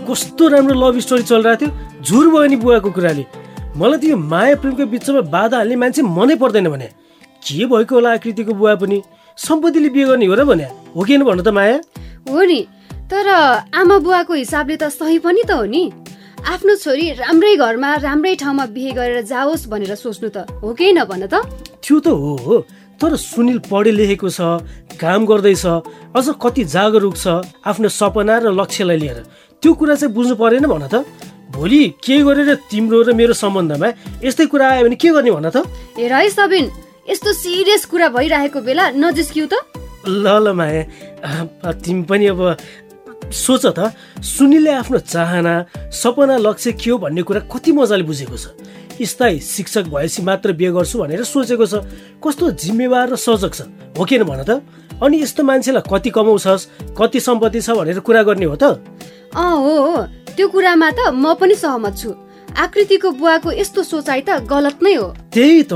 कस्तो 0.10 0.48
राम्रो 0.48 0.74
लभ 0.74 0.96
स्टोरी 1.00 1.24
चलिरहेको 1.24 1.60
थियो। 1.62 1.99
झुर 2.10 2.28
भयो 2.34 2.46
नि 2.50 2.56
बुवाको 2.58 2.90
कुराले। 2.90 3.24
मलाई 3.78 3.98
त 4.02 4.04
यो 4.10 4.18
माया 4.18 4.56
प्रेमको 4.58 4.86
बिचमा 4.90 5.22
बाधा 5.30 5.58
हाल्ने 5.58 5.76
मान्छे 5.78 6.02
मनै 6.02 6.36
पर्दैन 6.42 6.68
भने। 6.74 6.90
के 7.46 7.66
भएको 7.70 7.94
होला 7.96 8.10
आकृतिको 8.18 8.54
बुवा 8.58 8.74
पनि? 8.82 8.98
सम्पत्तिले 9.38 9.90
बिहे 9.94 10.06
गर्ने 10.10 10.26
हो 10.26 10.36
र 10.36 10.44
भने? 10.50 10.66
हो 10.98 11.02
कि 11.06 11.18
भन्नु 11.22 11.44
त 11.46 11.54
माया? 11.54 11.78
हो 12.26 12.42
नि। 12.50 12.60
तर 13.14 13.28
आमा 13.78 13.98
बुवाको 14.02 14.34
हिसाबले 14.34 14.76
त 14.82 14.90
सही 14.90 15.20
पनि 15.22 15.46
त 15.46 15.54
हो 15.54 15.66
नि। 15.70 15.84
आफ्नो 16.50 16.74
छोरी 16.82 17.06
राम्रै 17.22 17.56
घरमा 17.62 17.90
राम्रै 18.02 18.34
ठाउँमा 18.42 18.66
बिहे 18.74 18.92
गरेर 18.98 19.22
जाओस् 19.30 19.70
भनेर 19.70 19.94
सोच्नु 19.94 20.30
त 20.34 20.50
हो 20.66 20.74
कि 20.74 20.90
न 20.98 21.06
भन 21.06 21.30
त? 21.30 21.46
त्यो 21.78 21.96
त 22.00 22.08
हो 22.10 22.34
हो। 22.42 22.56
तर 22.98 23.16
सुनिल 23.16 23.60
पढे 23.70 23.92
लेखेको 23.94 24.30
छ 24.34 24.66
काम 24.98 25.30
गर्दैछ 25.30 25.66
अझ 26.18 26.26
कति 26.42 26.64
जागरुक 26.74 27.16
छ 27.22 27.46
आफ्नो 27.70 27.88
सपना 27.88 28.36
र 28.44 28.46
लक्ष्यलाई 28.50 28.98
लिएर। 28.98 29.20
त्यो 29.62 29.72
कुरा 29.78 29.96
चाहिँ 29.96 30.14
बुझ्नु 30.16 30.36
परेन 30.36 30.66
भन 30.66 30.90
त? 30.90 31.06
भोलि 31.50 31.82
के 32.06 32.18
गरेर 32.24 32.54
तिम्रो 32.70 33.02
र 33.04 33.14
मेरो 33.14 33.34
सम्बन्धमा 33.34 33.88
यस्तै 34.24 34.46
कुरा 34.54 34.66
आयो 34.70 34.84
भने 34.86 34.96
के 34.96 35.10
गर्ने 35.10 35.32
भन 35.32 35.50
त? 35.50 35.66
हेर 35.98 36.14
है 36.14 36.30
सबिन 36.30 36.66
यस्तो 37.10 37.34
सिरियस 37.34 37.86
कुरा 37.90 38.08
भइरहेको 38.14 38.60
बेला 38.62 38.84
नजिस्किउ 38.94 39.46
त। 39.50 39.54
ल 40.08 40.26
ल 40.46 40.54
माया 40.54 41.72
तिमी 41.84 42.04
पनि 42.06 42.26
अब 42.34 42.42
सोच 43.32 43.66
त 43.78 43.94
सुनिलले 44.24 44.72
आफ्नो 44.72 45.00
चाहना 45.00 45.54
सपना 45.94 46.38
लक्ष्य 46.38 46.72
के 46.74 46.90
हो 46.92 46.98
भन्ने 46.98 47.22
कुरा 47.24 47.42
कति 47.48 47.72
मजाले 47.72 48.04
बुझेको 48.04 48.38
छ। 48.38 48.54
स्थायी 49.00 49.40
शिक्षक 49.40 49.86
भएपछि 49.88 50.22
मात्र 50.22 50.52
बिहे 50.60 50.72
गर्छु 50.76 51.00
भनेर 51.00 51.24
सोचेको 51.24 51.66
छ। 51.66 51.74
कस्तो 52.20 52.52
जिम्मेवार 52.52 53.10
र 53.10 53.16
सजग 53.16 53.54
छ 53.54 53.62
हो 53.96 54.04
किन 54.04 54.24
भन 54.24 54.44
त? 54.44 54.60
अनि 55.00 55.16
यस्तो 55.24 55.44
मान्छेलाई 55.44 55.88
कति 55.88 56.10
कमाउँछस् 56.12 56.68
कति 57.00 57.20
सम्पत्ति 57.20 57.62
छ 57.62 57.70
भनेर 57.80 58.00
कुरा 58.04 58.24
गर्ने 58.28 58.46
हो 58.46 58.56
त? 58.60 58.84
अँ 59.32 59.56
हो 59.56 59.76
हो। 59.86 59.96
त्यो 60.36 60.48
कुरामा 60.52 60.90
त 60.92 61.00
म 61.16 61.34
पनि 61.40 61.56
सहमत 61.56 61.96
छु। 61.96 62.12
आकृतिको 62.58 63.12
बुवाको 63.16 63.52
यस्तो 63.56 63.84
सोचाइ 63.84 64.22
त 64.28 64.44
गलत 64.44 64.84
नै 64.84 64.94
हो। 65.00 65.08
त्यही 65.32 65.64
त। 65.64 65.74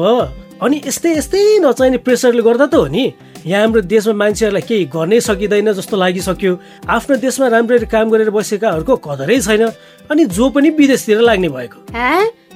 अनि 0.59 0.81
यस्तै 0.83 1.11
यस्तै 1.15 1.59
नचाहिने 1.63 1.97
प्रेसरले 2.03 2.41
गर्दा 2.43 2.65
त 2.67 2.75
हो 2.75 2.87
नि। 2.87 3.05
यहाँ 3.45 3.61
हाम्रो 3.61 3.81
देशमा 3.81 4.13
मान्छेहरूलाई 4.13 4.61
केही 4.63 4.85
गर्नै 4.87 5.19
सकिँदैन 5.19 5.71
जस्तो 5.75 5.97
लागिसक्यो। 5.97 6.53
आफ्नो 6.87 7.15
देशमा 7.19 7.47
राम्ररी 7.51 7.85
काम 7.91 8.09
गरेर 8.09 8.29
बसेकाहरूको 8.31 8.95
कदरै 9.03 9.39
छैन। 9.41 9.63
अनि 10.11 10.25
जो 10.31 10.49
पनि 10.49 10.69
विदेशतिर 10.79 11.19
लाग्ने 11.21 11.49
भएको। 11.49 11.77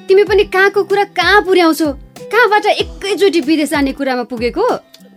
तिमी 0.08 0.24
पनि 0.24 0.44
कहाँको 0.48 0.84
कुरा 0.88 1.04
कहाँ 1.12 1.42
पुर्याउँछौ? 1.44 1.92
कहाँबाट 2.32 2.66
एकैचोटि 2.66 3.40
विदेश 3.44 3.70
जाने 3.70 3.92
कुरामा 3.92 4.24
पुगेको? 4.32 4.64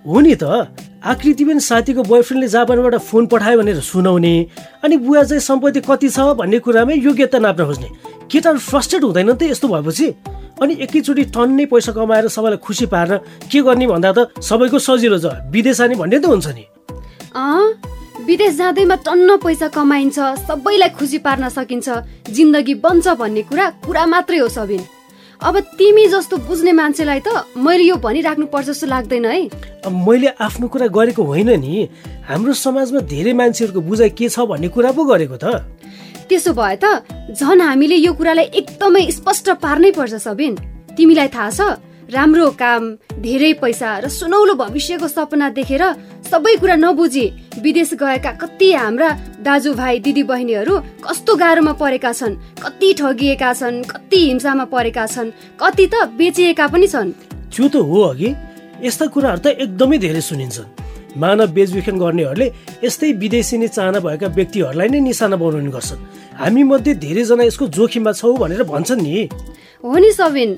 हो 0.07 0.21
नि 0.21 0.35
त। 0.35 0.75
आकृति 1.01 1.45
पनि 1.45 1.61
साथीको 1.61 2.03
बोयफ्रेन्डले 2.03 2.49
जापानबाट 2.51 2.95
फोन 3.07 3.27
पठायो 3.31 3.59
भनेर 3.63 3.81
सुनाउने। 3.81 4.35
अनि 4.85 4.97
बुवा 4.97 5.23
चाहिँ 5.23 5.41
सम्पत्ति 5.41 5.81
कति 5.87 6.09
छ 6.11 6.35
भन्ने 6.35 6.59
कुरामै 6.59 6.95
योग्यता 6.99 7.39
नाप्न 7.39 7.65
खोज्ने। 7.65 7.89
केटाहरू 8.27 8.59
फ्रस्ट्रेट 8.59 9.03
हुँदैन 9.05 9.33
त 9.39 9.43
यस्तो 9.55 9.69
भएपछि? 9.71 10.07
अनि 10.61 10.75
एकैचोटि 10.85 11.25
टन्नै 11.35 11.65
पैसा 11.67 11.93
कमाएर 11.93 12.29
सबैलाई 12.29 12.61
खुसी 12.61 12.87
पार्न 12.87 13.17
के 13.49 13.61
गर्ने 13.63 13.87
भन्दा 13.87 14.13
त 14.13 14.19
सबैको 14.41 14.79
सजिलो 14.79 15.19
छ। 15.19 15.27
विदेश 15.49 15.77
जाने 15.79 15.95
भन्ने 15.97 16.19
त 16.21 16.27
हुन्छ 16.29 16.49
नि। 16.53 16.65
विदेश 18.21 18.55
जाँदैमा 18.55 18.97
टन्न 19.01 19.37
पैसा 19.41 19.69
कमाइन्छ 19.73 20.19
सबैलाई 20.47 20.91
खुसी 20.99 21.19
पार्न 21.25 21.49
सकिन्छ 21.49 21.89
जिन्दगी 22.29 22.75
बन्छ 22.85 23.07
भन्ने 23.17 23.43
कुरा 23.49 23.67
कुरा 23.87 24.05
मात्रै 24.07 24.39
हो 24.39 24.49
सबिन। 24.49 24.83
अब 25.41 25.55
तिमी 25.81 26.05
जस्तो 26.13 26.37
बुझ्ने 26.45 26.73
मान्छेलाई 26.77 27.21
त 27.25 27.49
मैले 27.57 27.85
यो 27.89 27.97
भनिराख्नु 27.97 28.47
पर्छ 28.53 28.67
जस्तो 28.77 28.87
लाग्दैन 28.93 29.25
है। 29.25 29.49
अब 29.89 29.93
मैले 30.05 30.29
आफ्नो 30.37 30.69
कुरा 30.69 30.87
गरेको 30.93 31.23
होइन 31.25 31.51
नि। 31.57 31.89
हाम्रो 32.29 32.53
समाजमा 32.53 33.01
धेरै 33.09 33.33
मान्छेहरूको 33.33 33.81
बुझाइ 33.81 34.11
के 34.13 34.29
छ 34.29 34.45
भन्ने 34.45 34.69
कुरा 34.69 34.93
पो 34.93 35.05
गरेको 35.09 35.37
त। 35.41 35.65
त्यसो 36.31 36.53
भए 36.55 36.77
त 36.79 36.85
झन् 37.35 37.61
हामीले 37.67 37.97
यो 38.07 38.13
कुरालाई 38.15 38.47
एकदमै 38.61 39.05
स्पष्ट 39.19 39.47
पार्नै 39.59 39.91
पर्छ 39.99 40.15
सबिन। 40.27 40.55
तिमीलाई 40.97 41.29
थाहा 41.35 41.51
छ 41.51 41.61
राम्रो 42.11 42.47
काम 42.59 42.83
धेरै 43.23 43.53
पैसा 43.63 43.89
र 44.03 44.09
सुनौलो 44.11 44.55
भविष्यको 44.59 45.09
सपना 45.09 45.49
देखेर 45.59 45.83
सबै 46.31 46.55
कुरा 46.63 46.77
नबुझी 46.83 47.27
विदेश 47.63 47.91
गएका 48.03 48.33
कति 48.43 48.69
हाम्रा 48.75 49.09
दाजुभाइ 49.47 49.99
दिदी 50.07 50.23
बहिनीहरू 50.27 50.75
कस्तो 51.07 51.33
गाह्रोमा 51.43 51.73
परेका 51.83 52.13
छन् 52.13 52.39
कति 52.63 52.89
ठगिएका 52.99 53.51
छन् 53.61 53.83
कति 53.91 54.21
हिंसामा 54.27 54.65
परेका 54.75 55.07
छन् 55.07 55.31
कति 55.63 55.87
त 55.87 55.95
बेचिएका 56.19 56.67
पनि 56.67 56.87
छन्। 56.95 57.15
त्यो 57.55 57.67
त 57.69 57.75
हो 57.87 57.99
अघि। 58.11 58.31
यस्ता 58.83 59.07
कुराहरू 59.15 59.41
त 59.45 59.47
एकदमै 59.55 59.99
धेरै 59.99 60.23
सुनिन्छन्। 60.31 60.71
मानव 61.17 61.47
बेचबिखन 61.57 61.99
गर्नेहरूले 61.99 62.47
यस्तै 62.85 63.13
विदेशी 63.23 63.59
नै 63.59 63.69
चाहना 63.69 64.01
भएका 64.01 64.27
व्यक्तिहरूलाई 64.39 64.89
नै 64.89 65.01
निशाना 65.01 65.37
बनाउने 65.37 65.71
गर्छन्। 65.71 66.01
हामी 66.39 66.63
मध्ये 66.63 66.95
धेरैजना 67.05 67.45
यसको 67.45 67.67
जोखिममा 67.69 68.13
छौँ 68.13 68.37
भनेर 68.39 68.63
भन्छन् 68.65 69.03
नि। 69.03 69.29
हो 69.85 69.95
नि 69.99 70.11
सबिन 70.13 70.51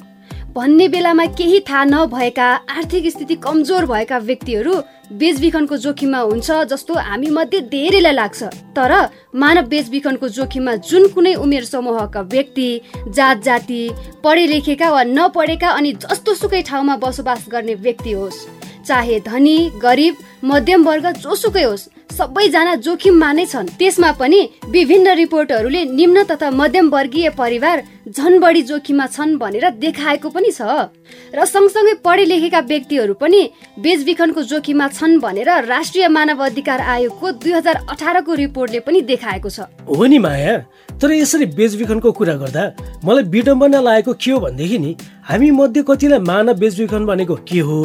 भन्ने 0.55 0.87
बेलामा 0.89 1.25
केही 1.33 1.61
थाहा 1.65 1.85
नभएका 1.85 2.49
आर्थिक 2.71 3.05
स्थिति 3.11 3.35
कमजोर 3.41 3.87
भएका 3.87 4.19
व्यक्तिहरू 4.21 4.75
बेचबिखनको 5.13 5.77
जोखिममा 5.77 6.19
हुन्छ 6.21 6.51
जस्तो 6.69 6.95
हामी 6.95 7.31
मध्ये 7.31 7.61
धेरैलाई 7.73 8.13
लाग्छ। 8.13 8.43
तर 8.77 8.93
मानव 9.35 9.65
बेचबिखनको 9.69 10.29
जोखिममा 10.29 10.75
जुन 10.85 11.09
कुनै 11.09 11.35
उमेर 11.35 11.65
समूहका 11.65 12.21
व्यक्ति 12.35 12.69
जात 13.09 13.43
जाति 13.43 13.83
पढे 14.25 14.47
लेखेका 14.47 14.91
वा 14.91 15.03
नपढेका 15.09 15.69
अनि 15.71 15.93
जस्तो 16.05 16.35
सुकै 16.35 16.63
ठाउँमा 16.63 16.97
बसोबास 16.97 17.47
गर्ने 17.49 17.75
व्यक्ति 17.75 18.13
होस् 18.13 18.45
चाहे 18.87 19.19
धनी 19.21 19.57
गरिब 19.83 20.15
मध्यम 20.43 20.83
वर्ग 20.83 21.07
जोसुकै 21.23 21.63
होस्। 21.63 21.89
सबैजना 22.13 22.75
जोखिममा 22.85 23.31
नै 23.33 23.45
छन्। 23.47 23.67
त्यसमा 23.79 24.11
पनि 24.21 24.41
विभिन्न 24.69 25.09
रिपोर्टहरूले 25.17 25.85
निम्न 25.85 26.23
तथा 26.31 26.51
मध्यम 26.51 26.89
वर्गीय 26.91 27.29
परिवार 27.39 27.83
झन 28.09 28.39
बढी 28.39 28.63
जोखिममा 28.63 29.07
छन् 29.07 29.39
भनेर 29.39 29.71
देखाएको 29.79 30.29
पनि 30.29 30.51
छ। 30.51 30.93
र 31.33 31.45
सँगसँगै 31.47 31.95
पढे 32.05 32.25
लेखेका 32.25 32.61
व्यक्तिहरू 32.61 33.15
पनि 33.15 33.41
बेचबिखनको 33.81 34.43
जोखिममा 34.43 34.89
छन् 34.89 35.21
भनेर 35.21 35.51
राष्ट्रिय 35.65 36.09
मानव 36.09 36.45
अधिकार 36.45 36.81
आयोगको 36.81 37.27
दुई 37.41 37.53
हजार 37.53 37.77
अठारको 37.89 38.33
रिपोर्टले 38.35 38.81
पनि 38.81 39.01
देखाएको 39.01 39.49
छ। 39.49 39.61
हो 39.89 40.05
नि 40.05 40.19
माया 40.19 40.55
तर 41.01 41.13
यसरी 41.13 41.47
बेचबिखनको 41.57 42.11
कुरा 42.13 42.35
गर्दा 42.43 42.63
मलाई 43.05 43.25
विडम्बना 43.25 43.81
लागेको 43.81 44.13
के 44.15 44.31
हो 44.31 44.39
भनेदेखि 44.41 44.79
नि 44.79 44.91
हामी 45.29 45.51
मध्ये 45.51 45.83
कतिलाई 45.89 46.21
मानव 46.21 46.55
बेचबिखन 46.61 47.03
भनेको 47.07 47.35
के 47.49 47.61
हो 47.67 47.79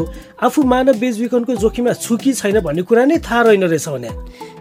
आफू 0.43 0.59
मानव 0.63 0.99
बेचबिखनको 0.99 1.55
जोखिममा 1.55 1.93
छु 1.95 2.17
कि 2.17 2.33
छैन 2.33 2.46
भन्ने 2.53 2.81
कुरा 2.81 3.05
नै 3.05 3.17
थाहा 3.19 3.41
रहेन 3.41 3.63
रहेछ 3.63 3.87
भने। 3.89 4.09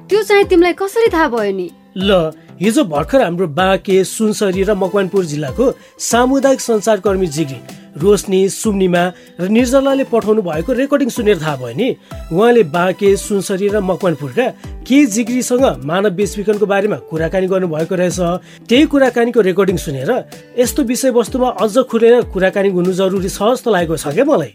त्यो 0.09 0.23
चाहिँ 0.23 0.45
तिमीलाई 0.45 0.75
कसरी 0.75 1.09
थाहा 1.13 1.29
भयो 1.29 1.53
नि? 1.53 1.69
ल 1.97 2.33
हिजो 2.61 2.85
भर्खर 2.85 3.23
हाम्रो 3.23 3.47
बाँके 3.53 4.05
सुनसरी 4.05 4.63
र 4.65 4.75
मकवानपुर 4.75 5.25
जिल्लाको 5.25 5.65
सामुदायिक 6.01 6.61
सञ्चारकर्मी 6.61 7.27
जिग्री 7.27 7.61
रोशनी 7.97 8.49
सुम्निमा 8.49 9.03
र 9.41 9.49
निर्जलाले 9.49 10.05
पठाउनु 10.05 10.43
भएको 10.43 10.73
रेकर्डिङ 10.73 11.09
सुनेर 11.09 11.39
थाहा 11.41 11.57
भयो 11.57 11.77
नि। 11.77 11.89
उहाँले 12.33 12.63
बाँके 12.73 13.17
सुनसरी 13.17 13.69
र 13.69 13.81
मकवानपुरका 13.81 14.47
केही 14.89 15.07
जिग्रीसँग 15.07 15.65
मानव 15.85 16.11
बेचबिखनको 16.17 16.67
बारेमा 16.67 16.97
कुराकानी 17.09 17.47
गर्नुभएको 17.47 17.95
रहेछ। 17.95 18.21
त्यही 18.69 18.85
कुराकानीको 18.89 19.41
रेकर्डिङ 19.41 19.77
सुनेर 19.77 20.11
यस्तो 20.57 20.83
विषयवस्तुमा 20.83 21.49
अझ 21.61 21.77
खुलेर 21.89 22.23
कुराकानी 22.33 22.69
हुनु 22.73 22.93
जरुरी 22.93 23.29
छ 23.29 23.53
जस्तो 23.53 23.69
लागेको 23.69 23.97
छ 23.97 24.17
क्या 24.17 24.25
मलाई? 24.25 24.53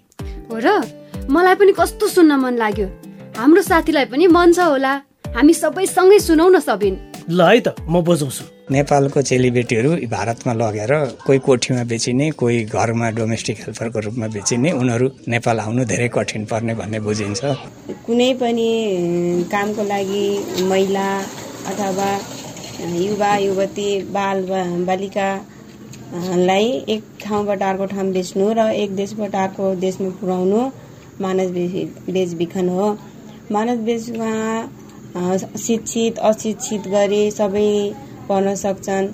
हो 0.49 0.57
र 0.57 0.67
मलाई 1.29 1.55
पनि 1.55 1.73
कस्तो 1.77 2.07
सुन्न 2.07 2.31
मन 2.37 2.57
लाग्यो। 2.57 2.87
हाम्रो 3.37 3.61
साथीलाई 3.61 4.05
पनि 4.11 4.27
मन 4.27 4.49
छ 4.53 4.59
होला। 4.59 4.93
हामी 5.35 5.53
सबै 5.53 5.85
सँगै 5.87 6.19
सुनौ 6.19 6.47
न 6.49 6.59
सबिन। 6.59 6.95
ल 7.29 7.39
है 7.41 7.59
त 7.65 7.67
म 7.87 8.01
बजाउँछु 8.03 8.43
नेपालको 8.75 9.19
चेलीबेटीहरू 9.29 9.89
भारतमा 10.11 10.53
लगेर 10.61 10.91
कोही 11.25 11.39
कोठीमा 11.47 11.83
बेचिने 11.91 12.25
कोही 12.41 12.57
घरमा 12.75 13.07
डोमेस्टिक 13.17 13.57
हेल्परको 13.63 13.99
रूपमा 14.05 14.27
बेचिने 14.35 14.69
उनीहरू 14.81 15.07
नेपाल 15.33 15.57
आउनु 15.65 15.83
धेरै 15.91 16.09
कठिन 16.15 16.41
पर्ने 16.51 16.73
भन्ने 16.79 16.99
बुझिन्छ। 17.07 17.41
कुनै 18.05 18.29
पनि 18.41 18.69
कामको 19.53 19.83
लागि 19.93 20.25
महिला 20.71 21.07
अथवा 21.71 22.09
युवा 23.05 23.31
युवती 23.47 23.89
बाल 24.15 24.37
बालिकालाई 24.89 26.67
एक 26.93 27.01
ठाउँबाट 27.23 27.61
अर्को 27.69 27.85
ठाउँ 27.93 28.07
बेच्नु 28.17 28.45
र 28.57 28.59
एक 28.83 28.89
देशबाट 29.01 29.33
अर्को 29.45 29.63
देशमा 29.85 30.09
पुर्याउनु 30.19 30.61
मानव 31.21 31.47
बेचबिखन 32.11 32.67
हो। 32.75 32.87
मानव 33.51 33.77
बेचमा 33.85 34.31
शिक्षित 35.57 36.19
अशिक्षित 36.29 36.87
गरी 36.87 37.23
सबै 37.31 37.71
पढ्न 38.29 38.53
सक्छन्। 38.55 39.07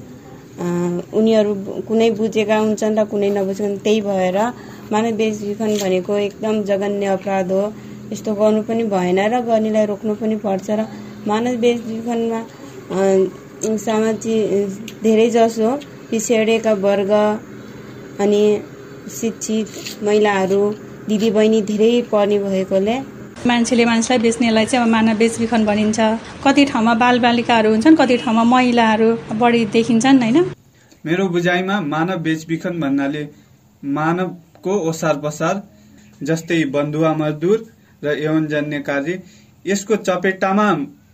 उनीहरू 1.18 1.54
कुनै 1.88 2.10
बुझेका 2.20 2.58
हुन्छन् 2.58 2.98
र 3.00 3.04
कुनै 3.12 3.30
नबुझेका 3.38 3.76
त्यही 3.86 4.00
भएर 4.08 4.38
मानव 4.92 5.12
बेचबिखन 5.22 5.72
भनेको 5.84 6.14
एकदम 6.28 6.56
जघन्य 6.70 7.06
अपराध 7.16 7.52
हो। 7.52 7.64
यस्तो 8.12 8.34
गर्नु 8.40 8.62
पनि 8.70 8.84
भएन 8.94 9.20
र 9.34 9.42
गर्नेलाई 9.50 9.86
रोक्नु 9.92 10.14
पनि 10.22 10.36
पर्छ 10.46 10.68
र 10.80 10.82
मानव 11.28 11.56
बेचबिखनमा 11.66 12.40
सामाजिक 13.86 14.42
धेरै 15.04 15.30
जसो 15.36 15.70
पिछडिएका 16.10 16.74
वर्ग 16.86 17.12
अनि 18.24 18.44
शिक्षित 19.20 19.68
महिलाहरू 20.06 20.62
दिदीबहिनी 21.10 21.62
धेरै 21.72 21.92
पढ्ने 22.12 22.38
भएकोले 22.46 22.98
मान्छेले 23.46 23.86
मान्छेलाई 23.86 24.20
बेच्नेलाई 24.20 24.66
चाहिँ 24.66 24.86
अब 24.86 24.92
मानव 24.92 25.18
बेचबिखन 25.18 25.66
भनिन्छ। 25.66 26.00
कति 26.46 26.64
ठाउँमा 26.66 26.94
बालबालिकाहरू 27.04 27.70
हुन्छन् 27.72 27.96
कति 27.96 28.18
ठाउँमा 28.18 28.44
महिलाहरू 28.44 29.10
बढी 29.40 29.66
देखिन्छन् 29.76 30.22
होइन? 30.24 30.38
मेरो 31.06 31.28
बुझाइमा 31.30 31.80
मानव 31.94 32.18
बेचबिखन 32.26 32.80
भन्नाले 32.80 33.24
मानवको 33.84 34.74
ओसार 34.90 35.16
पसार 35.24 35.56
जस्तै 36.22 36.64
बन्धुवा 36.74 37.14
मजदुर 37.14 37.58
र 38.04 38.18
यौनजन्य 38.24 38.80
कार्य 38.80 39.20
यसको 39.66 39.96
चपेटामा 40.08 40.68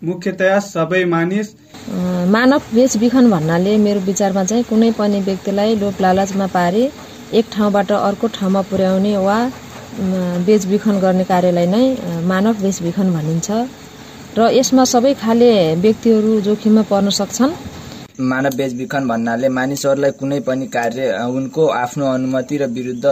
मुख्यतया 0.04 0.60
सबै 0.60 1.04
मानिस। 1.06 1.48
मानव 2.34 2.62
बेचबिखन 2.74 3.30
भन्नाले 3.32 3.78
मेरो 3.78 4.00
विचारमा 4.08 4.44
चाहिँ 4.44 4.64
कुनै 4.70 4.92
पनि 4.98 5.20
व्यक्तिलाई 5.22 5.76
लोभ 5.76 6.02
लालचमा 6.02 6.48
पारे 6.56 6.84
एक 7.34 7.46
ठाउँबाट 7.52 7.92
अर्को 7.92 8.28
ठाउँमा 8.28 8.62
पुर्याउने 8.72 9.16
वा 9.18 9.38
बेचबिखन 10.48 10.96
गर्ने 11.00 11.24
कार्यलाई 11.24 11.68
नै 11.68 11.84
मानव 12.26 12.56
बेचबिखन 12.62 13.08
भनिन्छ। 13.14 13.50
र 14.38 14.40
यसमा 14.50 14.84
सबै 14.94 15.14
खाले 15.22 15.52
व्यक्तिहरू 15.84 16.32
जोखिममा 16.42 16.84
पर्न 16.92 17.10
सक्छन्। 17.20 17.52
मानव 18.32 18.54
बेचबिखन 18.58 19.04
भन्नाले 19.08 19.48
मानिसहरूलाई 19.50 20.12
कुनै 20.20 20.40
पनि 20.48 20.66
कार्य 20.76 21.02
उनको 21.38 21.64
आफ्नो 21.84 22.06
अनुमति 22.16 22.56
र 22.58 22.64
विरुद्ध 22.78 23.06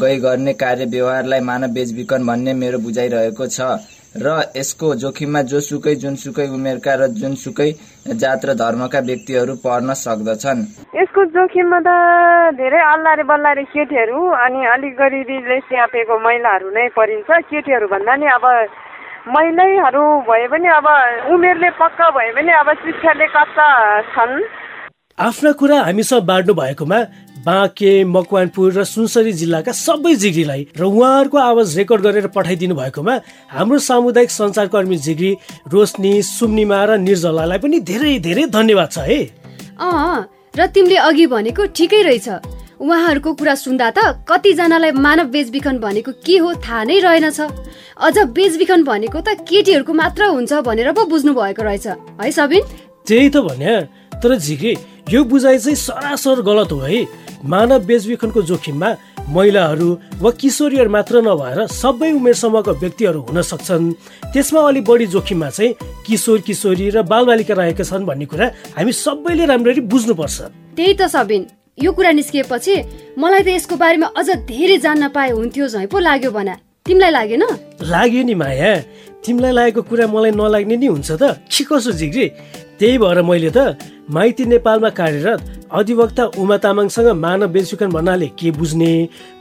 गई 0.00 0.16
गर्ने 0.24 0.52
कार्य 0.54 0.84
व्यवहारलाई 0.86 1.40
मानव 1.50 1.70
बेचबिखन 1.76 2.20
भन्ने 2.26 2.52
मेरो 2.62 2.78
बुझाइरहेको 2.78 3.46
छ। 3.46 3.58
र 4.16 4.26
यसको 4.56 4.94
जोखिममा 5.02 5.40
जोसुकै 5.50 5.94
जुनसुकै 6.02 6.46
उमेरका 6.48 6.94
र 6.94 7.02
जुनसुकै 7.20 7.70
जात 8.04 8.44
र 8.44 8.52
धर्मका 8.54 9.00
व्यक्तिहरू 9.00 9.54
पर्न 9.64 9.92
सक्दछन्। 9.96 10.60
यसको 10.92 11.20
जोखिममा 11.32 11.78
त 11.80 11.90
धेरै 12.60 12.80
अल्लारे 12.92 13.24
बल्लारे 13.24 13.64
केटीहरू 13.72 14.20
अनि 14.44 14.60
अलिक 14.74 14.92
गरिबीले 15.00 15.58
स्यापेको 15.64 16.14
महिलाहरू 16.20 16.68
नै 16.68 16.88
परिन्छ। 16.92 17.30
केटीहरू 17.48 17.86
भन्दा 17.88 18.14
नि 18.20 18.26
अब 18.36 18.44
महिलैहरू 19.24 20.04
भए 20.28 20.46
पनि 20.52 20.68
अब 20.68 20.86
उमेरले 21.32 21.70
पक्का 21.80 22.06
भए 22.12 22.30
पनि 22.36 22.52
अब 22.60 22.68
शिक्षाले 22.84 23.26
कच्चा 23.32 23.68
छन्। 24.12 24.34
आफ्ना 25.18 25.50
कुरा 25.56 25.76
हामीसँग 25.88 26.26
बाँड्नु 26.28 26.54
भएकोमा 26.54 26.98
बाँके 27.44 27.92
मकवानपुर 28.04 28.72
र 28.72 28.84
सुनसरी 28.84 29.32
जिल्लाका 29.32 29.72
सबै 29.76 30.14
जिग्रीलाई 30.16 30.66
र 30.78 30.82
उहाँहरूको 30.82 31.38
आवाज 31.38 31.76
रेकर्ड 31.78 32.02
गरेर 32.02 32.26
पठाइदिनु 32.32 32.74
भएकोमा 32.74 33.14
हाम्रो 33.52 33.78
सामुदायिक 33.78 34.30
सञ्चारकर्मी 34.30 34.96
जिग्री 34.96 35.32
रोशनी 35.68 36.12
सुम्निमा 36.24 36.78
र 36.84 36.96
निर्जलालाई 36.98 37.58
पनि 37.58 37.80
धेरै 37.84 38.18
धेरै 38.24 38.44
धन्यवाद 38.48 38.88
छ 38.88 38.98
है। 39.04 39.20
अँ 39.76 40.24
र 40.56 40.66
तिमीले 40.72 40.96
अघि 41.04 41.26
भनेको 41.26 41.66
ठिकै 41.76 42.02
रहेछ। 42.02 42.28
उहाँहरूको 42.80 43.30
कुरा 43.36 43.54
सुन्दा 43.54 43.90
त 43.92 43.98
कतिजनालाई 44.24 44.92
मानव 44.96 45.26
बेचबिखन 45.28 45.76
भनेको 45.84 46.12
के 46.24 46.36
हो 46.38 46.48
थाहा 46.64 46.82
नै 46.88 46.98
रहेनछ। 47.04 47.40
अझ 48.00 48.16
बेचबिखन 48.32 48.80
भनेको 48.84 49.20
त 49.20 49.36
केटीहरूको 49.44 49.92
मात्र 49.92 50.32
हुन्छ 50.32 50.52
भनेर 50.64 50.92
पो 50.96 51.04
बुझ्नु 51.12 51.32
भएको 51.36 51.62
रहेछ। 51.62 51.86
है 52.18 52.30
सबिन? 52.32 52.62
त्यही 53.04 53.28
त 53.28 53.36
भने 53.44 53.74
तर 54.16 54.36
झिके 54.40 54.72
यो 55.12 55.24
बुझाइ 55.28 55.58
चाहिँ 55.58 55.76
सरासर 55.76 56.40
गलत 56.40 56.72
हो 56.72 56.80
है। 56.80 57.04
मानव 57.44 57.84
बेचबिखनको 57.88 58.42
जोखिममा 58.42 58.88
महिलाहरू 59.28 59.88
वा 60.20 60.30
किशोरीहरू 60.40 60.90
मात्र 60.90 61.20
नभएर 61.24 61.58
सबै 61.72 62.10
उमेर 62.12 62.34
समूहका 62.34 62.72
व्यक्तिहरू 62.82 63.20
हुन 63.28 63.42
सक्छन्। 63.42 63.92
त्यसमा 64.32 64.60
अलिक 64.68 64.84
बढी 64.84 65.06
जोखिममा 65.14 65.48
चाहिँ 65.50 65.76
किशोर 66.06 66.40
किशोरी 66.46 66.88
र 66.90 67.02
बालबालिका 67.04 67.54
रहेका 67.54 67.84
छन् 67.84 68.06
भन्ने 68.08 68.26
कुरा 68.26 68.46
हामी 68.76 68.92
सबैले 68.92 69.44
राम्ररी 69.46 69.80
बुझ्नुपर्छ। 69.92 70.38
त्यही 70.76 70.94
त 70.94 71.02
सबिन 71.08 71.42
यो 71.78 71.90
कुरा 71.92 72.10
निस्किएपछि 72.20 72.74
मलाई 73.18 73.42
त 73.42 73.48
यसको 73.48 73.74
बारेमा 73.76 74.06
अझ 74.16 74.28
धेरै 74.48 74.78
जान्न 74.84 75.08
पाए 75.08 75.30
हुन्थ्यो 75.32 75.66
झै 75.68 75.86
पो 75.92 75.98
लाग्यो 75.98 76.30
भना। 76.30 76.54
तिमीलाई 76.86 77.10
लागेन 77.10 77.42
लाग्यो 77.80 78.22
नि 78.28 78.34
माया। 78.34 78.72
तिमीलाई 79.24 79.52
लागेको 79.52 79.82
कुरा 79.82 80.06
मलाई 80.06 80.30
नलाग्ने 80.30 80.76
नि 80.76 80.86
हुन्छ 80.86 81.10
त। 81.16 81.22
के 81.48 81.64
कसो 81.64 81.92
जिग्री? 81.92 82.28
त्यही 82.78 82.98
भएर 82.98 83.22
मैले 83.22 83.50
त 83.56 83.78
माइती 84.10 84.44
नेपालमा 84.44 84.90
कार्यरत 84.90 85.40
अधिवक्ता 85.72 86.24
उमा 86.36 86.56
तामाङसँग 86.60 87.08
मानव 87.16 87.48
बेचबिखन 87.48 87.88
भन्नाले 87.88 88.28
के 88.36 88.50
बुझ्ने? 88.50 88.92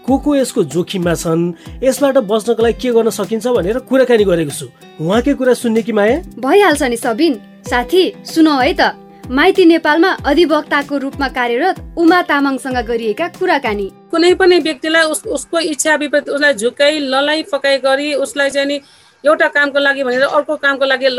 को 0.06 0.18
को 0.18 0.36
यसको 0.36 0.64
जोखिममा 0.72 1.14
छन्? 1.14 1.42
यसबाट 1.84 2.18
बच्नको 2.24 2.64
लागि 2.64 2.80
के 2.80 2.90
गर्न 2.96 3.10
सकिन्छ 3.10 3.48
भनेर 3.48 3.80
कुराकानी 3.84 4.24
गरेको 4.24 4.54
छु। 4.56 4.68
उहाँकै 5.04 5.34
कुरा 5.36 5.54
सुन्ने 5.54 5.82
कि 5.84 5.92
माया? 5.92 6.18
भइहाल्छ 6.40 6.84
नि 6.84 6.98
सबिन। 6.98 7.34
साथी 7.68 8.04
सुनौ 8.24 8.56
है 8.60 8.74
त। 8.80 8.82
माइती 9.24 9.66
नेपालमा 9.66 10.10
अधिवक्ताको 10.24 10.98
रूपमा 10.98 11.28
कार्यरत 11.28 11.76
उमा 11.98 12.22
तामाङसँग 12.28 12.80
गरिएका 12.88 13.28
कुराकानी। 13.40 13.88
कुनै 14.12 14.34
पनि 14.36 14.60
व्यक्तिलाई 14.60 15.04
उस, 15.04 15.24
उसको 15.28 15.60
इच्छा 15.60 15.96
विपरीत 15.96 16.30
उसलाई 16.30 16.54
झुकाइ 16.54 17.00
ललाइ 17.00 17.44
फकाइ 17.52 17.78
गरी 17.78 18.14
उसलाई 18.14 18.50
चाहिँ 18.50 18.68
नि 18.68 18.78
एउटा 19.24 19.48
कामको 19.48 19.80
लागि 19.80 20.04
भनेर 20.04 20.24
अर्को 20.36 20.56
कामको 20.60 20.86
लागि 20.86 21.10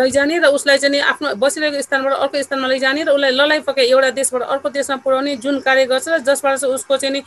लैजाने 0.00 0.38
र 0.40 0.46
उसलाई 0.56 0.78
चाहिँ 0.78 1.00
आफ्नो 1.12 1.34
बसिरहेको 1.36 1.82
स्थानबाट 1.82 2.12
अर्को 2.24 2.42
स्थानमा 2.42 2.68
लैजाने 2.68 3.02
र 3.04 3.10
उसलाई 3.12 3.32
ललाइ 3.36 3.60
फकाइ 3.68 3.86
एउटा 3.92 4.10
देशबाट 4.16 4.42
अर्को 4.48 4.68
देशमा 4.72 4.96
पुर्याउने 5.04 5.36
जुन 5.44 5.60
कार्य 5.60 5.84
गर्छ 5.92 6.08
र 6.08 6.18
जसबाट 6.24 6.56
चाहिँ 6.56 6.74
उसको 6.74 6.96
चाहिँ 6.96 7.12
नि 7.12 7.20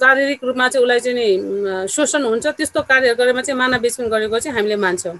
शारीरिक 0.00 0.44
रूपमा 0.44 0.68
चाहिँ 0.68 0.82
उसलाई 0.82 1.00
चाहिँ 1.00 1.16
नि 1.18 1.86
शोषण 1.94 2.22
हुन्छ 2.26 2.46
त्यस्तो 2.58 2.82
कार्य 2.90 3.14
गरेमा 3.14 3.42
चाहिँ 3.42 3.58
मानव 3.58 3.78
बेचबिखन 3.78 4.10
गरेको 4.10 4.38
चाहिँ 4.38 4.56
हामीले 4.56 4.76
मान्छौँ। 4.76 5.16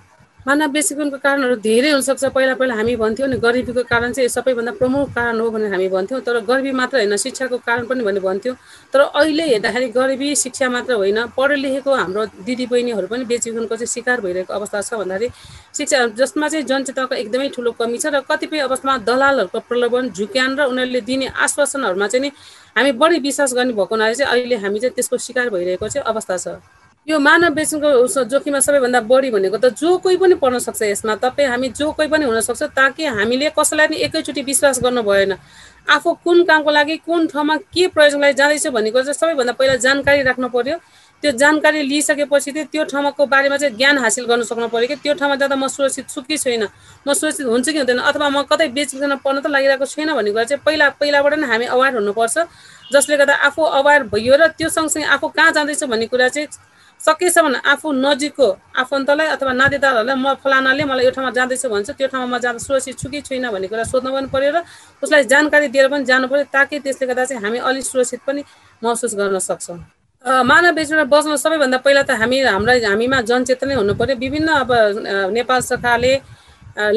मानव 0.49 0.71
बेचबिखनको 0.73 1.17
कारणहरू 1.21 1.57
धेरै 1.61 1.91
हुनसक्छ। 1.93 2.25
पहिला 2.33 2.55
पहिला 2.57 2.75
हामी 2.75 2.95
भन्थ्यौँ 2.97 3.29
नि 3.29 3.37
गरिबीको 3.37 3.83
कारण 3.85 4.13
चाहिँ 4.17 4.29
सबैभन्दा 4.33 4.73
प्रमुख 4.81 5.09
कारण 5.13 5.41
हो 5.41 5.51
भनेर 5.53 5.73
हामी 5.73 5.89
भन्थ्यौँ। 5.93 6.21
तर 6.25 6.41
गरिबी 6.49 6.73
मात्र 6.73 6.97
होइन 6.99 7.17
शिक्षाको 7.21 7.57
कारण 7.69 7.85
पनि 7.85 8.01
भनेर 8.01 8.23
भन्थ्यौँ। 8.25 8.57
तर 8.89 9.01
अहिले 9.13 9.45
हेर्दाखेरि 9.53 9.89
गरिबी 9.93 10.29
शिक्षा 10.35 10.69
मात्र 10.73 10.93
होइन 10.97 11.19
पढे 11.37 11.57
लेखेको 11.61 11.93
हाम्रो 11.93 12.25
दिदीबहिनीहरू 12.49 13.07
पनि 13.13 13.25
बेचबिखनको 13.29 13.77
चाहिँ 13.77 13.93
शिकार 13.93 14.21
भइरहेको 14.25 14.53
अवस्था 14.55 14.81
छ 14.89 14.95
भन्दाखेरि 14.97 15.29
शिक्षा 15.77 15.99
जसमा 16.17 16.49
चाहिँ 16.49 16.65
जनचेतनाको 16.65 17.15
एकदमै 17.15 17.49
ठुलो 17.53 17.71
कमी 17.77 17.99
छ 18.01 18.07
र 18.09 18.25
कतिपय 18.25 18.65
अवस्थामा 18.65 18.97
दलालहरूको 19.05 19.61
प्रलोभन 19.69 20.09
झुक्यान 20.17 20.57
र 20.57 20.73
उनीहरूले 20.73 21.01
दिने 21.05 21.29
आश्वासनहरूमा 21.45 22.09
चाहिँ 22.09 22.25
नि 22.25 22.33
हामी 22.73 22.93
बढी 22.97 23.19
विश्वास 23.21 23.53
गर्ने 23.53 23.73
भएको 23.77 23.95
हुनाले 23.95 24.15
चाहिँ 24.17 24.33
अहिले 24.33 24.57
हामी 24.65 24.81
चाहिँ 24.81 24.95
त्यसको 24.97 25.17
शिकार 25.21 25.53
भइरहेको 25.53 25.89
चाहिँ 25.93 26.09
अवस्था 26.09 26.37
छ। 26.41 26.78
यो 27.09 27.19
मानव 27.19 27.55
बेचनको 27.57 28.25
जोखिममा 28.29 28.61
सबैभन्दा 28.61 29.01
बढी 29.09 29.31
भनेको 29.33 29.57
त 29.57 29.73
जो 29.81 29.97
कोही 30.05 30.17
पनि 30.21 30.35
पर्न 30.45 30.59
सक्छ 30.61 30.83
यसमा 30.83 31.15
तपाईँ 31.25 31.49
हामी 31.49 31.69
जो 31.73 31.91
कोही 31.97 32.09
पनि 32.09 32.25
हुनसक्छ 32.29 32.63
ताकि 32.77 33.05
हामीले 33.09 33.49
कसैलाई 33.57 33.87
पनि 33.89 33.97
एकैचोटि 34.05 34.43
विश्वास 34.45 34.83
गर्नु 34.85 35.03
भएन। 35.03 35.33
आफू 35.89 36.13
कुन 36.21 36.45
कामको 36.45 36.71
लागि 36.71 36.97
कुन 37.09 37.27
ठाउँमा 37.33 37.57
के 37.73 37.87
प्रयोजनको 37.97 38.21
लागि 38.21 38.35
जाँदैछ 38.37 38.67
भन्ने 38.77 38.91
कुरा 38.93 39.03
चाहिँ 39.09 39.21
सबैभन्दा 39.21 39.53
पहिला 39.57 39.77
जानकारी 39.81 40.23
राख्नु 40.29 40.49
पर्यो। 40.53 40.77
त्यो 41.23 41.33
जानकारी 41.33 41.83
लिइसकेपछि 41.89 42.53
चाहिँ 42.53 42.69
त्यो 42.69 42.85
ठाउँको 42.93 43.27
बारेमा 43.27 43.57
चाहिँ 43.57 43.77
ज्ञान 43.77 43.99
हासिल 44.05 44.25
गर्नु 44.29 44.45
सक्नु 44.45 44.69
पऱ्यो 44.69 44.89
कि 44.89 44.97
त्यो 45.01 45.15
ठाउँमा 45.17 45.37
जाँदा 45.41 45.57
म 45.57 45.67
सुरक्षित 45.67 46.13
छु 46.13 46.21
कि 46.29 46.37
छैन? 46.37 46.69
म 47.09 47.13
सुरक्षित 47.17 47.47
हुन्छ 47.49 47.69
कि 47.73 47.79
हुँदैन? 47.79 47.99
अथवा 48.05 48.29
म 48.29 48.45
कतै 48.45 48.69
बेचबिखन 48.69 49.17
पर्न 49.25 49.41
त 49.41 49.47
लागिरहेको 49.49 49.87
छैन 49.89 50.13
भन्ने 50.13 50.31
कुरा 50.37 50.45
चाहिँ 50.45 50.61
पहिला 50.61 50.89
पहिलाबाट 51.01 51.35
नै 51.41 51.47
हामी 51.49 51.67
अवेर 51.73 51.93
हुनुपर्छ। 51.97 52.37
जसले 52.93 53.17
गर्दा 53.17 53.35
आफू 53.49 53.63
अवेर 53.81 54.03
भइयो 54.13 54.37
र 54.37 54.53
त्यो 54.61 54.69
सँगसँगै 54.69 55.09
आफू 55.17 55.27
कहाँ 55.33 55.53
जाँदैछ 55.57 55.85
भन्ने 55.89 56.07
कुरा 56.13 56.29
चाहिँ 56.29 56.49
सकेसम्म 57.01 57.55
आफू 57.73 57.89
नजिकको 58.05 58.49
आफन्तलाई 58.83 59.27
अथवा 59.35 59.53
नातेदारहरूलाई 59.53 60.17
म 60.19 60.35
फलानाले 60.43 60.85
मलाई 60.85 61.05
यो 61.07 61.11
ठाउँमा 61.15 61.31
जाँदैछु 61.39 61.69
भन्छ 61.71 61.91
त्यो 61.95 62.09
ठाउँमा 62.13 62.27
म 62.27 62.39
जाँदा 62.43 62.59
सुरक्षित 62.59 62.99
छु 62.99 63.09
कि 63.09 63.21
छैन 63.23 63.47
भन्ने 63.55 63.69
कुरा 63.71 63.85
सोध्नु 63.87 64.11
पनि 64.11 64.29
पऱ्यो 64.35 64.51
र 64.51 64.59
उसलाई 65.03 65.25
जानकारी 65.33 65.69
दिएर 65.75 65.87
पनि 65.89 66.05
जानु 66.11 66.27
पऱ्यो 66.27 66.45
ताकि 66.51 66.79
त्यसले 66.83 67.07
गर्दा 67.07 67.25
चाहिँ 67.31 67.43
हामी 67.43 67.59
अलिक 67.63 67.85
सुरक्षित 67.87 68.21
पनि 68.27 68.43
महसुस 68.83 69.15
गर्न 69.15 69.39
सक्छौँ। 69.39 69.79
मानव 70.25 70.73
बेचबाट 70.75 71.07
बस्न 71.07 71.37
सबैभन्दा 71.39 71.79
पहिला 71.87 72.03
त 72.03 72.19
हामी 72.19 72.37
हाम्रा 72.43 72.75
हामीमा 72.91 73.19
जनचेतनै 73.31 73.75
हुनु 73.79 73.95
पऱ्यो 73.95 74.17
विभिन्न 74.19 74.49
अब 74.63 74.71
नेपाल 75.39 75.61
सरकारले 75.71 76.13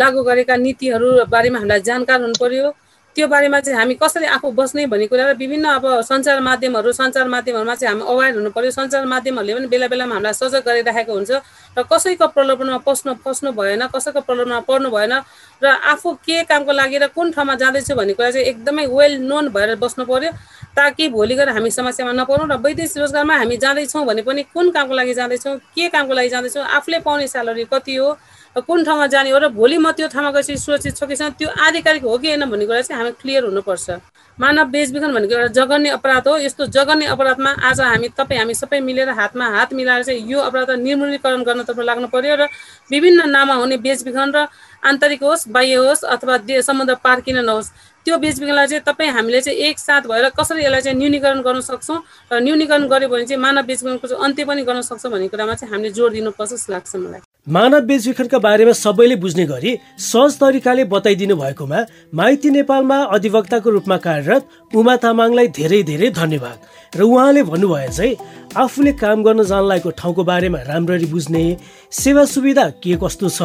लागू 0.01 0.19
गरेका 0.25 0.55
नीतिहरू 0.65 1.09
बारेमा 1.29 1.57
हामीलाई 1.61 1.81
जानकार 1.89 2.21
हुनु 2.25 2.37
पऱ्यो 2.41 2.73
त्यो 3.15 3.27
बारेमा 3.27 3.59
चाहिँ 3.59 3.77
हामी 3.77 3.95
कसरी 3.95 4.25
आफू 4.31 4.51
बस्ने 4.53 4.85
भन्ने 4.87 5.07
कुरा 5.07 5.25
र 5.25 5.33
विभिन्न 5.35 5.65
अब 5.69 5.85
सञ्चार 6.01 6.39
माध्यमहरू 6.41 6.91
सञ्चार 6.93 7.27
माध्यमहरूमा 7.27 7.75
चाहिँ 7.75 7.91
हामी 7.91 8.03
अवेर 8.07 8.35
हुनु 8.35 8.49
पऱ्यो 8.49 8.71
सञ्चार 8.71 9.05
माध्यमहरूले 9.05 9.53
पनि 9.53 9.67
बेला 9.67 9.87
बेलामा 9.87 10.15
हामीलाई 10.15 10.33
सजग 10.33 10.63
गरिराखेको 10.63 11.11
हुन्छ 11.11 11.31
र 11.77 11.83
कसैको 11.83 12.27
प्रलोभनमा 12.29 12.77
पस्नु 12.81 13.13
फस्नु 13.19 13.51
भएन 13.51 13.83
कसैको 13.89 14.21
प्रलोभनमा 14.21 14.59
पर्नु 14.63 14.89
भएन 14.89 15.13
र 15.61 15.67
आफू 15.91 16.13
के 16.21 16.43
कामको 16.45 16.71
लागि 16.71 16.97
र 16.97 17.07
कुन 17.09 17.31
ठाउँमा 17.31 17.55
जाँदैछु 17.57 17.95
भन्ने 17.95 18.13
कुरा 18.13 18.31
चाहिँ 18.31 18.47
एकदमै 18.47 18.85
वेल 18.89 19.19
नोन 19.21 19.49
भएर 19.49 19.75
बस्नु 19.77 20.05
पऱ्यो 20.05 20.31
ताकि 20.71 21.09
भोलि 21.09 21.35
गएर 21.35 21.49
हामी 21.51 21.71
समस्यामा 21.71 22.11
नपर्नु 22.13 22.47
र 22.47 22.55
वैदेशिक 22.61 22.97
रोजगारमा 22.97 23.35
हामी 23.37 23.57
जाँदैछौँ 23.59 24.05
भने 24.05 24.21
पनि 24.23 24.43
कुन 24.49 24.71
कामको 24.71 24.93
लागि 24.95 25.13
जाँदैछौँ 25.13 25.57
के 25.69 25.87
कामको 25.89 26.13
लागि 26.13 26.29
जाँदैछौँ 26.29 26.63
आफूले 26.71 26.99
पाउने 27.01 27.27
स्यालेरी 27.27 27.65
कति 27.67 27.95
हो 27.95 28.07
कुन 28.55 28.83
ठाउँमा 28.83 29.07
जाने 29.07 29.29
हो 29.31 29.37
र 29.39 29.47
भोलि 29.49 29.77
म 29.77 29.91
त्यो 29.91 30.07
ठाउँमा 30.11 30.31
गएपछि 30.31 30.57
सुरक्षित 30.57 30.95
छ 30.97 31.03
कि 31.07 31.15
छैन 31.15 31.31
त्यो 31.39 31.49
आधिकारिक 31.49 32.03
हो 32.03 32.17
कि 32.17 32.27
होइन 32.27 32.45
भन्ने 32.51 32.65
कुरा 32.65 32.81
चाहिँ 32.81 32.99
हामी 32.99 33.11
क्लियर 33.21 33.43
हुनुपर्छ। 33.45 33.89
मानव 34.37 34.65
बेचबिखन 34.71 35.13
भनेको 35.13 35.33
एउटा 35.33 35.47
जगन्य 35.55 35.89
अपराध 35.95 36.27
हो। 36.27 36.37
यस्तो 36.37 36.65
जगन्य 36.67 37.05
अपराधमा 37.15 37.51
आज 37.63 37.81
हामी 37.81 38.07
तपाईँ 38.11 38.39
हामी 38.39 38.53
सबै 38.53 38.79
मिलेर 38.81 39.09
हातमा 39.09 39.45
हात 39.55 39.73
मिलाएर 39.73 40.03
चाहिँ 40.03 40.27
यो 40.27 40.39
अपराध 40.41 40.71
निर्मूलीकरण 40.83 41.43
गर्नतर्फ 41.43 41.79
लाग्नु 41.79 42.07
पर्यो 42.11 42.35
र 42.35 42.47
विभिन्न 42.91 43.29
नाममा 43.29 43.55
हुने 43.55 43.77
बेचबिखन 43.79 44.31
र 44.35 44.47
आन्तरिक 44.83 45.23
होस् 45.23 45.47
बाह्य 45.47 45.75
होस् 45.77 46.03
अथवा 46.11 46.37
समुद्र 46.61 46.95
पार 46.99 47.21
किन 47.21 47.39
नहोस् 47.45 47.71
त्यो 48.05 48.17
बेचबिखनलाई 48.17 48.67
चाहिँ 48.67 48.83
तपाईँ 48.83 49.11
हामीले 49.11 49.41
चाहिँ 49.41 49.59
एकसाथ 49.69 50.11
भएर 50.11 50.29
कसरी 50.35 50.63
यसलाई 50.65 50.81
चाहिँ 50.81 50.97
न्यूनीकरण 50.97 51.41
गर्न 51.41 51.61
सक्छौँ 51.61 51.99
र 52.31 52.39
न्यूनीकरण 52.41 52.87
गऱ्यो 52.87 53.09
भने 53.09 53.25
चाहिँ 53.25 53.41
मानव 53.41 53.63
बेचबिखनको 53.63 54.07
चाहिँ 54.07 54.23
अन्त्य 54.25 54.45
पनि 54.45 54.63
गर्न 54.63 54.81
सक्छौँ 54.81 55.11
भन्ने 55.11 55.27
कुरामा 55.27 55.53
चाहिँ 55.55 55.71
हामीले 55.71 55.93
जोड 55.93 56.11
दिनुपर्छ 56.11 56.51
जस्तो 56.51 56.73
लाग्छ 56.73 56.95
मलाई। 56.95 57.30
मानव 57.47 57.79
बेचबिखनका 57.81 58.37
बारेमा 58.37 58.71
सबैले 58.77 59.15
बुझ्ने 59.17 59.45
गरी 59.45 59.71
सहज 59.97 60.37
तरिकाले 60.39 60.83
बताइदिनु 60.93 61.35
भएकोमा 61.35 61.79
माइती 62.13 62.49
नेपालमा 62.49 62.97
अधिवक्ताको 63.17 63.69
रूपमा 63.69 63.97
कार्यरत 63.97 64.75
उमा 64.77 64.95
तामाङलाई 65.01 65.47
धेरै 65.49 65.81
धेरै 65.83 66.09
धन्यवाद। 66.13 66.57
र 66.93 67.01
उहाँले 67.01 67.43
भन्नुभयो 67.43 67.91
चाहिँ 67.97 68.15
आफूले 68.61 68.91
काम 68.93 69.23
गर्न 69.25 69.43
जान 69.43 69.63
लागेको 69.65 69.89
ठाउँको 69.89 70.23
बारेमा 70.23 70.59
राम्ररी 70.69 71.05
बुझ्ने 71.09 71.43
सेवा 71.91 72.23
सुविधा 72.25 72.63
के 72.83 72.95
कस्तो 73.03 73.29
छ 73.29 73.41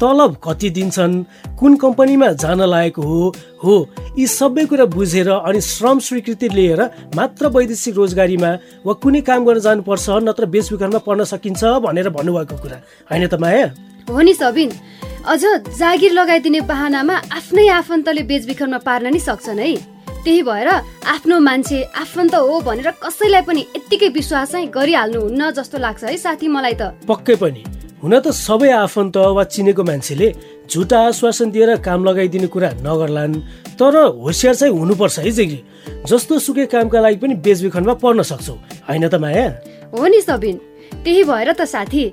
तलब 0.00 0.36
कति 0.44 0.70
दिन्छन् 0.70 1.14
कुन 1.58 1.76
कम्पनीमा 1.76 2.28
जान 2.38 2.62
लागेको 2.64 3.02
हो 3.02 3.34
हो 3.64 3.74
यी 4.18 4.26
सबै 4.26 4.64
कुरा 4.66 4.84
बुझेर 4.94 5.28
अनि 5.30 5.60
श्रम 5.60 5.98
स्वीकृति 5.98 6.48
लिएर 6.48 6.82
मात्र 7.16 7.48
वैदेशिक 7.48 7.94
रोजगारीमा 7.96 8.50
वा 8.86 8.92
कुनै 9.02 9.20
काम 9.20 9.44
गर्न 9.44 9.60
जानुपर्छ 9.60 10.06
नत्र 10.22 10.46
बेचबिखनमा 10.46 10.98
पर्न 10.98 11.24
सकिन्छ 11.24 11.64
भनेर 11.84 12.08
भन्नुभएको 12.10 12.56
कुरा। 12.62 12.78
होइन 13.10 13.26
त 13.26 13.34
माया? 13.34 13.66
हो 14.10 14.20
नि 14.20 14.34
सबिन। 14.34 14.70
अझ 15.26 15.42
जागिर 15.78 16.12
लगाइदिने 16.12 16.60
बाहनामा 16.70 17.14
आफ्नै 17.36 17.68
आफन्तले 17.68 18.22
बेचबिखनमा 18.22 18.78
पार्न 18.78 19.12
नि 19.12 19.20
सक्छन् 19.20 19.58
है। 19.58 19.74
त्यही 20.24 20.42
भएर 20.42 20.68
आफ्नो 21.08 21.38
मान्छे 21.40 21.82
आफन्त 21.96 22.34
हो 22.34 22.60
भनेर 22.60 22.90
कसैलाई 23.00 23.42
पनि 23.42 23.60
यत्तिकै 23.76 24.08
विश्वास 24.12 24.52
चाहिँ 24.52 24.68
गरिहाल्नुहुन्न 24.68 25.50
जस्तो 25.56 25.78
लाग्छ 25.78 26.04
है 26.04 26.16
साथी 26.16 26.48
मलाई 26.48 26.74
त। 26.74 26.92
पक्कै 27.08 27.36
पनि। 27.40 27.62
हुन 28.02 28.14
त 28.20 28.28
सबै 28.28 28.70
आफन्त 28.84 29.16
वा 29.16 29.44
चिनेको 29.44 29.82
मान्छेले 29.82 30.28
झुटा 30.68 30.98
आश्वासन 31.08 31.50
दिएर 31.50 31.76
काम 31.80 32.04
लगाइदिने 32.04 32.46
कुरा 32.52 32.70
नगर्लान् 32.84 33.34
तर 33.80 33.96
होसियार 34.20 34.54
चाहिँ 34.54 34.74
हुनुपर्छ 34.76 35.18
है 35.18 35.30
जिग्री 35.30 35.58
जस्तो 36.08 36.38
सुकै 36.38 36.66
कामका 36.68 37.00
लागि 37.00 37.16
पनि 37.16 37.34
बेचबिखनमा 37.40 37.94
पर्न 38.04 38.22
सक्छौ। 38.22 38.54
होइन 38.88 39.08
त 39.08 39.14
माया? 39.16 39.46
हो 39.92 40.06
नि 40.06 40.20
सबिन। 40.20 40.56
त्यही 41.04 41.22
भएर 41.24 41.52
त 41.52 41.64
साथी 41.64 42.04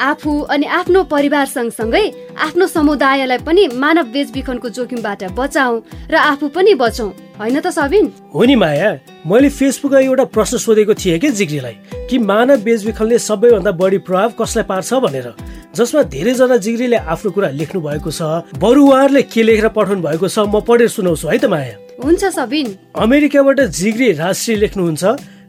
आफू 0.00 0.30
अनि 0.50 0.66
आफ्नो 0.66 1.02
परिवार 1.04 1.46
सँगसँगै 1.46 2.04
आफ्नो 2.38 2.66
समुदायलाई 2.66 3.38
पनि 3.46 3.62
मानव 3.82 4.06
बेचबिखनको 4.14 4.68
जोखिमबाट 4.68 5.22
बचाऊ 5.38 5.72
र 6.10 6.14
आफू 6.16 6.48
पनि 6.48 6.74
बचौँ। 6.74 7.10
होइन 7.42 7.58
त 7.58 7.70
सबिन। 7.74 8.06
हो 8.34 8.44
नि 8.46 8.54
माया 8.54 8.90
मैले 9.26 9.48
फेसबुकमा 9.50 9.98
एउटा 9.98 10.24
प्रश्न 10.30 10.58
सोधेको 10.62 10.94
थिएँ 10.94 11.18
कि 11.18 11.30
जिग्रीलाई 11.34 12.06
कि 12.06 12.18
मानव 12.22 12.62
बेचबिखनले 12.62 13.18
सबैभन्दा 13.18 13.72
बढी 13.74 13.98
प्रभाव 14.06 14.30
कसलाई 14.38 14.64
पार्छ 14.70 14.94
भनेर 15.02 15.26
जसमा 15.74 16.02
धेरैजना 16.06 16.56
जिग्रीले 16.62 16.96
आफ्नो 17.02 17.30
कुरा 17.34 17.48
लेख्नु 17.58 17.80
भएको 17.82 18.10
छ 18.14 18.46
बरु 18.62 18.86
उहाँहरूले 18.86 19.22
के 19.26 19.42
लेखेर 19.42 19.68
पठाउनु 19.74 20.02
भएको 20.06 20.28
छ 20.28 20.38
म 20.38 20.62
पढेर 20.62 20.88
सुनाउँछु 20.94 21.28
है 21.28 21.38
त 21.38 21.50
माया? 21.50 21.74
हुन्छ 21.98 22.24
सबिन। 22.30 22.66
अमेरिकाबाट 22.94 23.60
जिग्री 23.74 24.12
राष्ट्रिय 24.22 24.56
लेख्नुहुन्छ 24.62 25.02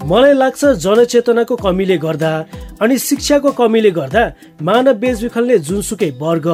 मलाई 0.09 0.33
लाग्छ 0.33 0.61
जनचेतनाको 0.81 1.55
कमीले 1.61 1.97
गर्दा 2.01 2.33
अनि 2.81 2.97
शिक्षाको 2.97 3.51
कमीले 3.53 3.91
गर्दा 3.93 4.23
मानव 4.65 4.93
बेचबिखनले 4.97 5.57
जुनसुकै 5.61 6.09
वर्ग 6.17 6.47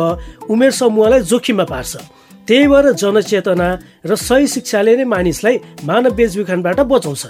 उमेर 0.51 0.71
समूहलाई 0.83 1.21
जोखिममा 1.31 1.63
पार्छ। 1.63 2.18
त्यही 2.49 2.67
भएर 2.67 2.85
जनचेतना 2.97 3.67
र 4.09 4.15
सही 4.17 4.47
शिक्षाले 4.49 4.95
नै 4.97 5.05
मानिसलाई 5.05 5.55
मानव 5.85 6.11
बेचबिखनबाट 6.17 6.79
बचाउँछ। 6.81 7.23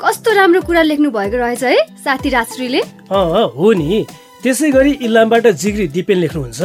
कस्तो 0.00 0.30
राम्रो 0.32 0.60
कुरा 0.64 0.82
लेख्नु 0.88 1.10
भएको 1.12 1.36
रहेछ 1.36 1.62
है 1.68 1.76
साथी 2.00 2.28
राष्ट्रियले 2.32 2.80
हो 3.12 3.68
नि। 3.76 4.06
त्यसै 4.40 4.70
गरी 4.72 4.92
इलामबाट 5.04 5.46
जिग्री 5.52 5.86
दिपेन 5.92 6.18
लेख्नुहुन्छ 6.24 6.60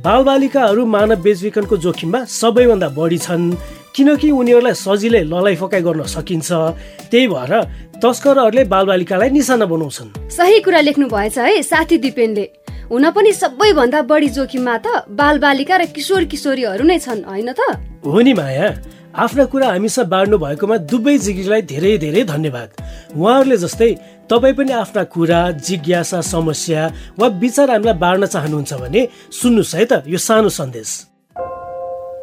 बालबालिकाहरू 0.00 0.82
मानव 0.86 1.20
बेचबिखनको 1.20 1.76
जोखिममा 1.84 2.24
सबैभन्दा 2.24 2.88
बढी 2.96 3.18
छन् 3.18 3.44
किनकि 3.92 4.30
उनीहरूलाई 4.30 4.74
सजिलै 4.78 5.22
ललाइ 5.28 5.56
फकाइ 5.60 5.82
गर्न 5.84 6.02
सकिन्छ। 6.08 6.48
त्यही 7.12 7.26
भएर 7.28 7.52
तस्करहरूले 7.98 8.64
बालबालिकालाई 8.72 9.30
निशाना 9.36 9.66
बनाउँछन्। 9.68 10.08
सही 10.32 10.60
कुरा 10.64 10.80
लेख्नु 10.80 11.06
भएछ 11.12 11.36
है 11.38 11.62
साथी 11.62 11.98
दिपेनले। 11.98 12.44
हुन 12.90 13.10
पनि 13.10 13.32
सबैभन्दा 13.32 14.00
बढी 14.08 14.28
जोखिममा 14.32 14.74
त 14.80 15.12
बालबालिका 15.12 15.76
र 15.76 15.84
किशोर 15.92 16.24
किशोरीहरू 16.24 16.84
नै 16.88 16.96
छन् 16.98 17.20
होइन 17.28 17.52
त? 17.52 17.60
हो 18.00 18.20
नि 18.24 18.32
माया। 18.32 18.68
आफ्ना 19.12 19.44
कुरा 19.52 19.66
हामीसँग 19.68 20.08
बाँड्नु 20.08 20.36
भएकोमा 20.40 20.76
दुवै 20.88 21.16
जिग्रीलाई 21.20 21.62
धेरै 21.68 21.92
धेरै 22.00 22.22
धन्यवाद। 22.32 22.68
उहाँहरूले 23.12 23.56
जस्तै 23.60 23.90
तपाईँ 24.24 24.56
पनि 24.56 24.72
आफ्ना 24.72 25.02
कुरा 25.04 25.40
जिज्ञासा 25.68 26.20
समस्या 26.32 26.82
वा 27.20 27.26
विचार 27.36 27.70
हामीलाई 27.70 27.96
बाँड्न 28.00 28.24
चाहनुहुन्छ 28.24 28.72
भने 28.80 29.00
सुन्नुहोस् 29.36 29.74
है 29.76 29.84
त 29.84 29.92
यो 30.08 30.16
सानो 30.16 30.48
सन्देश। 30.48 30.88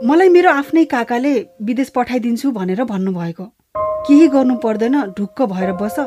मलाई 0.02 0.30
मेरो 0.34 0.50
आफ्नै 0.50 0.86
काकाले 0.90 1.34
विदेश 1.62 1.90
पठाइदिन्छु 1.94 2.48
भनेर 2.58 2.84
भन्नुभएको। 2.90 3.46
केही 4.10 4.28
गर्नु 4.34 4.56
पर्दैन 4.66 5.14
ढुक्क 5.14 5.42
भएर 5.46 5.72
बस 5.78 5.98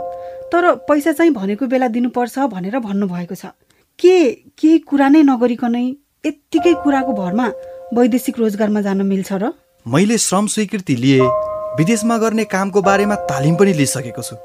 तर 0.51 0.83
पैसा 0.83 1.12
चाहिँ 1.14 1.31
भनेको 1.31 1.71
बेला 1.71 1.88
दिनुपर्छ 1.94 2.51
भनेर 2.51 2.79
भन्नुभएको 2.83 3.35
छ। 3.38 3.55
के 3.98 4.30
केही 4.58 4.78
कुरा 4.78 5.08
नै 5.08 5.22
नगरिकनै 5.22 5.87
यत्तिकै 6.26 6.74
कुराको 6.82 7.12
भरमा 7.12 7.46
वैदेशिक 7.94 8.38
रोजगारमा 8.38 8.80
जान 8.80 9.02
मिल्छ 9.02 9.32
र? 9.32 9.50
मैले 9.87 10.18
श्रम 10.18 10.46
स्वीकृति 10.46 10.96
लिए 10.96 11.20
विदेशमा 11.78 12.18
गर्ने 12.18 12.44
कामको 12.44 12.82
बारेमा 12.82 13.14
तालिम 13.26 13.54
पनि 13.56 13.72
लिइसकेको 13.72 14.22
छु। 14.22 14.37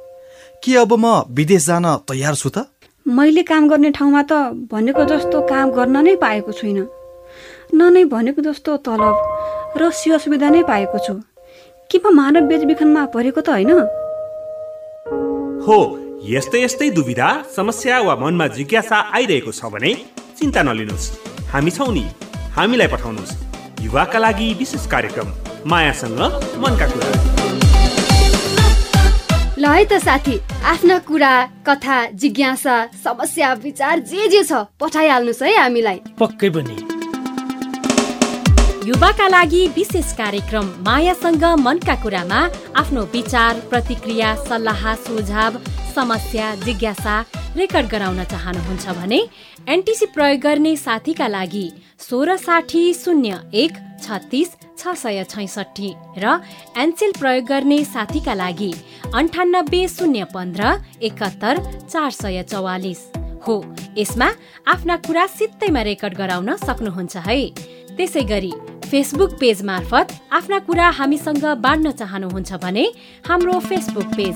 के 0.64 0.76
अब 0.78 0.94
म 0.94 1.30
विदेश 1.30 1.66
जान 1.66 1.86
तयार 2.10 2.36
छु 2.36 2.50
त? 2.50 2.66
मैले 3.06 3.44
काम 3.44 3.70
गर्ने 3.70 3.92
ठाउँमा 3.92 4.22
त 4.24 4.34
भनेको 4.74 5.04
जस्तो 5.06 5.42
काम 5.46 5.72
गर्न 5.72 5.98
नै 6.02 6.16
पाएको 6.16 6.52
छुइनँ। 6.52 6.88
न 7.74 7.94
नै 7.94 8.04
भनेको 8.06 8.42
जस्तो 8.42 8.78
तलब 8.78 9.78
र 9.78 9.90
सेवा 9.94 10.18
सुविधा 10.18 10.50
नै 10.50 10.64
पाएको 10.64 10.98
छु। 10.98 11.14
के 11.90 11.98
म 12.02 12.10
मानव 12.10 12.50
बेचबिखनमा 12.50 13.06
परेको 13.14 13.42
त 13.42 13.50
होइन? 13.50 13.72
हो 15.62 16.03
यस्तै 16.24 16.60
यस्तै 16.64 16.90
दुविधा 16.96 17.30
समस्या 17.56 17.96
वा 18.08 18.14
मनमा 18.16 18.46
जिज्ञासा 18.56 18.98
आइरहेको 19.12 19.52
छ 19.52 19.68
भने 19.74 19.92
चिन्ता 20.40 20.62
नलिनुहोस्। 20.64 21.08
हामी 21.52 21.72
छौँ 21.76 21.92
नि 21.92 22.04
हामीलाई 22.56 22.88
पठाउनुहोस्। 22.94 23.34
युवाका 23.84 24.20
लागि 24.24 24.48
विशेष 24.60 24.86
कार्यक्रम 24.88 25.28
मायासँग 25.68 26.22
मनका 26.64 26.88
कुरा। 26.92 27.08
ल 29.60 29.66
है 29.68 29.84
त 29.84 30.00
साथी 30.00 30.36
आफ्ना 30.64 30.98
कुरा 31.12 31.34
कथा 31.68 31.98
जिज्ञासा 32.16 32.76
समस्या 33.04 33.54
विचार 33.68 34.00
जे 34.08 34.28
जे 34.32 34.44
छ 34.48 34.64
पठाइहाल्नुहोस् 34.80 35.44
है 35.44 35.52
हामीलाई। 35.60 36.00
पक्कै 36.24 36.50
पनि। 36.56 36.93
युवाका 38.86 39.28
लागि 39.28 39.68
विशेष 39.76 40.12
कार्यक्रम 40.14 40.66
मायासँग 40.86 41.44
मनका 41.60 41.94
कुरामा 42.04 42.40
आफ्नो 42.76 43.02
विचार 43.14 43.60
प्रतिक्रिया 43.70 44.34
सल्लाह 44.48 44.84
सुझाव 45.04 45.58
समस्या 45.96 46.48
जिज्ञासा 46.64 47.16
रेकर्ड 47.58 47.88
गराउन 47.92 48.24
चाहनुहुन्छ 48.24 48.86
भने 48.98 49.20
एनटिसी 49.74 50.06
प्रयोग 50.16 50.40
गर्ने 50.44 50.76
साथीका 50.78 51.28
लागि 51.28 51.66
सोह्र 52.10 52.36
साठी 52.38 52.84
शून्य 52.94 53.40
एक 53.64 53.78
छत्तिस 54.04 54.50
छ 54.78 54.96
सय 55.04 55.24
छैसठी 55.32 55.94
र 56.20 56.36
एनसेल 56.84 57.12
प्रयोग 57.20 57.46
गर्ने 57.52 57.84
साथीका 57.86 58.34
लागि 58.44 58.72
अन्ठानब्बे 59.16 59.88
शून्य 59.96 60.24
पन्ध्र 60.34 60.74
एकात्तर 61.08 61.64
चार 61.88 62.10
सय 62.22 62.44
चौवालिस। 62.52 63.02
हो 63.48 63.56
यसमा 63.98 64.30
आफ्ना 64.74 64.96
कुरा 65.08 65.26
सित्तैमा 65.38 65.82
रेकर्ड 65.90 66.18
गराउन 66.18 66.56
सक्नुहुन्छ 66.68 67.18
है। 67.30 67.40
त्यसै 67.98 68.22
गरी 68.30 68.52
फेसबुक 68.94 69.32
पेज 69.40 69.62
मार्फत 69.66 70.08
आफ्ना 70.38 70.58
कुरा 70.66 70.88
हामीसँग 70.98 71.46
बाँड्न 71.62 71.92
चाहनुहुन्छ 71.92 72.54
भने 72.64 72.84
हाम्रो 73.28 73.54
Facebook 73.60 74.08
page 74.18 74.36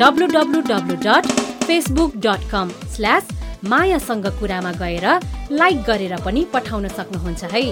W 0.00 0.26
W 0.26 0.60
W 0.70 0.96
dot 1.04 1.26
Facebook 1.66 2.16
dot 2.24 2.48
com 2.50 2.70
slash 2.94 3.28
मायासँग 3.72 4.26
कुरामा 4.40 4.72
गएर 4.82 5.06
लाइक 5.52 5.82
गरेर 5.88 6.14
पनि 6.24 6.42
पठाउन 6.54 6.88
सक्नुहुन्छ 6.88 7.42
है। 7.52 7.62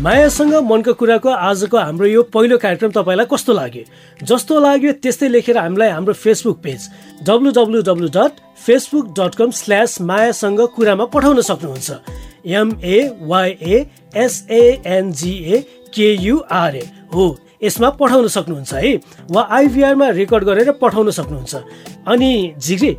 मायासँग 0.00 0.54
मनको 0.64 0.92
कुराको 0.96 1.28
आजको 1.28 1.76
हाम्रो 1.76 2.06
यो 2.06 2.22
पहिलो 2.32 2.56
कार्यक्रम 2.56 2.90
तपाईँलाई 2.90 3.26
कस्तो 3.28 3.52
लाग्यो? 3.52 3.82
जस्तो 4.24 4.60
लाग्यो 4.60 4.92
त्यस्तै 4.96 5.28
लेखेर 5.28 5.58
हामीलाई 5.58 5.88
हाम्रो 5.92 6.14
Facebook 6.16 6.56
page 6.64 6.80
W 7.28 7.50
W 7.52 7.82
W 7.84 8.08
dot 8.08 8.32
Facebook 8.64 9.12
dot 9.12 9.34
com 9.36 9.50
slash 9.52 10.00
मायासँग 10.00 10.60
कुरामा 10.72 11.04
पठाउन 11.04 11.40
सक्नुहुन्छ 11.44 11.88
एमएवाइए 12.48 13.78
एसएएनजिए 14.16 15.60
केयुआरए 15.92 16.84
हो। 17.14 17.26
यसमा 17.62 17.90
पठाउन 18.00 18.28
सक्नुहुन्छ 18.28 18.72
है। 18.74 18.96
वा 19.30 19.42
आइभीआरमा 19.52 20.08
रेकर्ड 20.16 20.44
गरेर 20.44 20.70
पठाउन 20.80 21.10
सक्नुहुन्छ। 21.12 21.54
अनि 22.08 22.54
झिग्री 22.56 22.96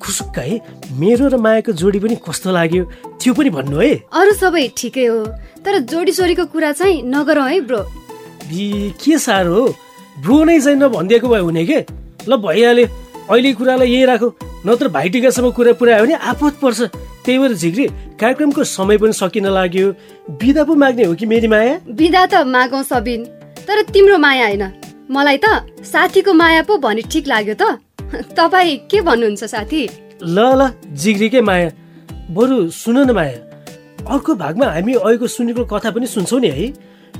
खुसुक्क 0.00 0.38
है 0.38 0.60
मेरो 0.98 1.28
र 1.28 1.36
मायाको 1.36 1.72
जोडी 1.72 1.98
पनि 1.98 2.16
कस्तो 2.22 2.52
लाग्यो 2.52 2.84
त्यो 3.20 3.34
पनि 3.34 3.50
भन्नु 3.50 3.78
है। 3.80 3.92
अरू 4.12 4.32
सबै 4.32 4.68
ठिकै 4.76 5.06
हो 5.06 5.24
तर 5.64 5.78
जोडी 5.90 6.12
सोडीको 6.12 6.44
कुरा 6.52 6.72
चाहिँ 6.72 7.02
नगरौँ 7.04 7.48
है 7.48 7.60
ब्रो। 7.60 7.80
के 9.00 9.18
साह्रो 9.18 9.54
हो? 9.54 9.66
ब्रो 10.20 10.44
नै 10.44 10.60
चाहिँ 10.60 10.78
नभनिदिएको 10.78 11.28
भए 11.28 11.40
हुने 11.40 11.64
के? 11.66 11.78
ल 12.28 12.36
भइहाल्यो 12.36 12.86
अहिले 13.30 13.52
कुरालाई 13.54 13.88
यही 13.88 14.04
राखौ 14.04 14.28
नत्र 14.66 14.88
भाइटिकासम्म 14.88 15.50
कुरा 15.50 15.72
पुऱ्यायो 15.80 16.04
भने 16.04 16.14
आपत 16.14 16.54
पर्छ। 16.62 16.80
त्यही 17.24 17.38
भएर 17.38 17.52
झिग्री 17.54 17.86
कार्यक्रमको 18.20 18.64
समय 18.64 18.96
पनि 18.98 19.12
सकिन 19.12 19.46
लाग्यो। 19.48 19.92
बिदा 20.40 20.64
पो 20.64 20.74
माग्ने 20.74 21.04
हो 21.04 21.14
कि 21.14 21.26
मेरी 21.26 21.48
माया? 21.48 21.78
बिदा 21.88 22.26
त 22.26 22.44
मागौ 22.44 22.82
सबिन 22.82 23.24
तर 23.64 23.82
तिम्रो 23.92 24.18
माया 24.18 24.46
होइन। 24.46 24.64
मलाई 25.10 25.38
त 25.44 25.46
साथीको 25.84 26.32
माया 26.32 26.62
पो 26.68 26.76
भने 26.78 27.02
ठिक 27.08 27.26
लाग्यो 27.28 27.54
त। 27.54 27.80
तपाईँ 28.36 28.76
के 28.90 29.00
भन्नुहुन्छ 29.00 29.44
साथी? 29.44 29.82
ल 30.22 30.38
ल 30.38 30.70
जिग्रीकै 30.94 31.40
माया। 31.40 31.70
बरु 32.30 32.70
सुन 32.70 32.98
न 32.98 33.10
माया। 33.10 33.38
अर्को 34.04 34.34
भागमा 34.34 34.66
हामी 34.66 34.94
अहिलेको 34.94 35.26
सुनेको 35.26 35.64
कथा 35.64 35.90
पनि 35.90 36.06
सुन्छौँ 36.06 36.40
नि 36.40 36.48
है। 36.48 36.66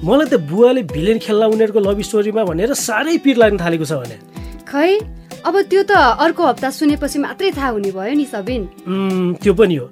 मलाई 0.04 0.26
त 0.26 0.34
बुवाले 0.50 0.82
भिलेन 0.94 1.18
खेल्ला 1.18 1.46
उनीहरूको 1.46 1.80
लभ 1.80 2.00
स्टोरीमा 2.00 2.44
भनेर 2.44 2.74
साह्रै 2.74 3.18
पिर 3.24 3.36
लाग्न 3.36 3.56
थालेको 3.60 3.84
छ 3.84 3.92
भने। 4.00 4.16
खै 4.68 4.90
अब 5.44 5.54
त्यो 5.70 5.82
त 5.82 5.92
अर्को 6.24 6.42
हप्ता 6.46 6.70
सुनेपछि 6.70 7.18
मात्रै 7.18 7.50
थाहा 7.56 7.68
हुने 7.76 7.90
भयो 7.90 8.14
नि 8.14 8.24
सबिन। 8.24 8.62
त्यो 9.42 9.54
पनि 9.54 9.76
हो। 9.76 9.86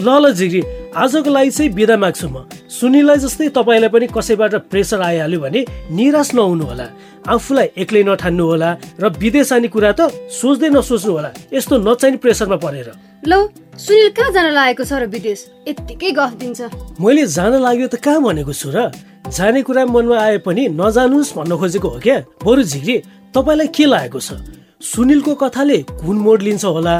ल 0.00 0.08
ल 0.20 0.32
जिग्री। 0.36 0.62
आजको 0.92 1.30
लागि 1.30 1.50
चाहिँ 1.50 1.72
बिदा 1.72 1.96
माग्छु 1.96 2.28
म। 2.28 2.44
सुनिलाई 2.68 3.16
जस्तै 3.16 3.48
तपाईँलाई 3.48 3.88
पनि 3.88 4.06
कसैबाट 4.12 4.54
प्रेसर 4.68 5.00
आइहाल्यो 5.00 5.40
भने 5.40 5.60
निराश 5.88 6.34
नहुनु 6.36 6.64
होला 6.68 6.86
आफूलाई 7.24 7.68
एक्लै 7.80 8.02
नठान्नु 8.04 8.44
होला 8.44 8.70
र 9.00 9.04
विदेश 9.16 9.48
जाने 9.50 9.68
कुरा 9.72 9.92
त 9.96 10.12
सोच्दै 10.28 10.68
नसोच्नु 10.76 11.12
होला 11.16 11.30
यस्तो 11.48 11.74
नचाहिने 11.80 12.18
प्रेसरमा 12.20 12.56
परेर। 12.60 12.88
ल 13.24 13.32
सुनिल 13.72 14.08
कहाँ 14.12 14.30
जान 14.36 14.46
लागेको 14.52 14.84
छ 14.84 14.92
र 15.00 15.04
विदेश? 15.08 15.40
यत्तिकै 15.64 16.10
गफ 16.12 16.32
दिन्छ। 16.40 16.60
मैले 17.00 17.24
जान 17.26 17.52
लाग्यो 17.56 17.88
त 17.88 17.96
कहाँ 17.96 18.20
भनेको 18.20 18.52
छु 18.52 18.68
र? 18.76 18.92
जाने 19.32 19.64
कुरा 19.64 19.82
मनमा 19.88 20.16
आए 20.20 20.38
पनि 20.44 20.76
नजानुस् 20.76 21.34
भन्न 21.36 21.56
खोजेको 21.56 21.88
हो 21.88 21.98
क्या? 22.04 22.16
बरु 22.44 22.62
झिग्री 22.62 22.96
तपाईँलाई 23.32 23.68
के 23.72 23.84
लागेको 23.88 24.20
छ? 24.20 24.28
सुनिलको 24.76 25.32
कथाले 25.40 25.78
कुन 26.04 26.16
मोड 26.20 26.42
लिन्छ 26.46 26.64
होला। 26.64 26.94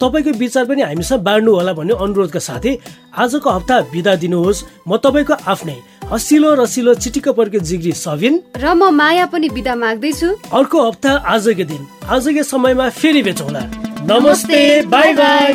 तपाईँको 0.00 0.30
विचार 0.38 0.64
पनि 0.64 0.82
हामीसँग 0.82 1.20
बाँड्नु 1.22 1.52
होला 1.52 1.72
भन्ने 1.72 1.94
अनुरोधका 1.94 2.40
साथै 2.40 2.72
आजको 3.14 3.48
हप्ता 3.50 3.80
बिदा 3.92 4.14
दिनुहोस्। 4.22 4.64
म 4.88 4.96
तपाईँको 4.96 5.34
आफ्नै 5.46 5.76
हसिलो 6.12 6.54
रसिलो 6.54 6.94
चिटिक्क 6.94 7.28
पर्के 7.38 7.58
जिग्री 7.60 7.92
सबिन 7.96 8.34
र 8.56 8.74
म 8.74 8.90
माया 8.90 9.26
पनि 9.26 9.48
बिदा 9.48 9.74
माग्दैछु। 9.74 10.28
अर्को 10.52 10.78
हप्ता 10.88 11.10
आजको 11.24 11.64
दिन 11.64 11.82
आजकै 12.08 12.42
समयमा 12.42 12.88
फेरि 12.90 13.22
भेटौँला। 13.22 13.62
नमस्ते 14.10 14.60
बाई 14.90 15.12
बाई। 15.14 15.50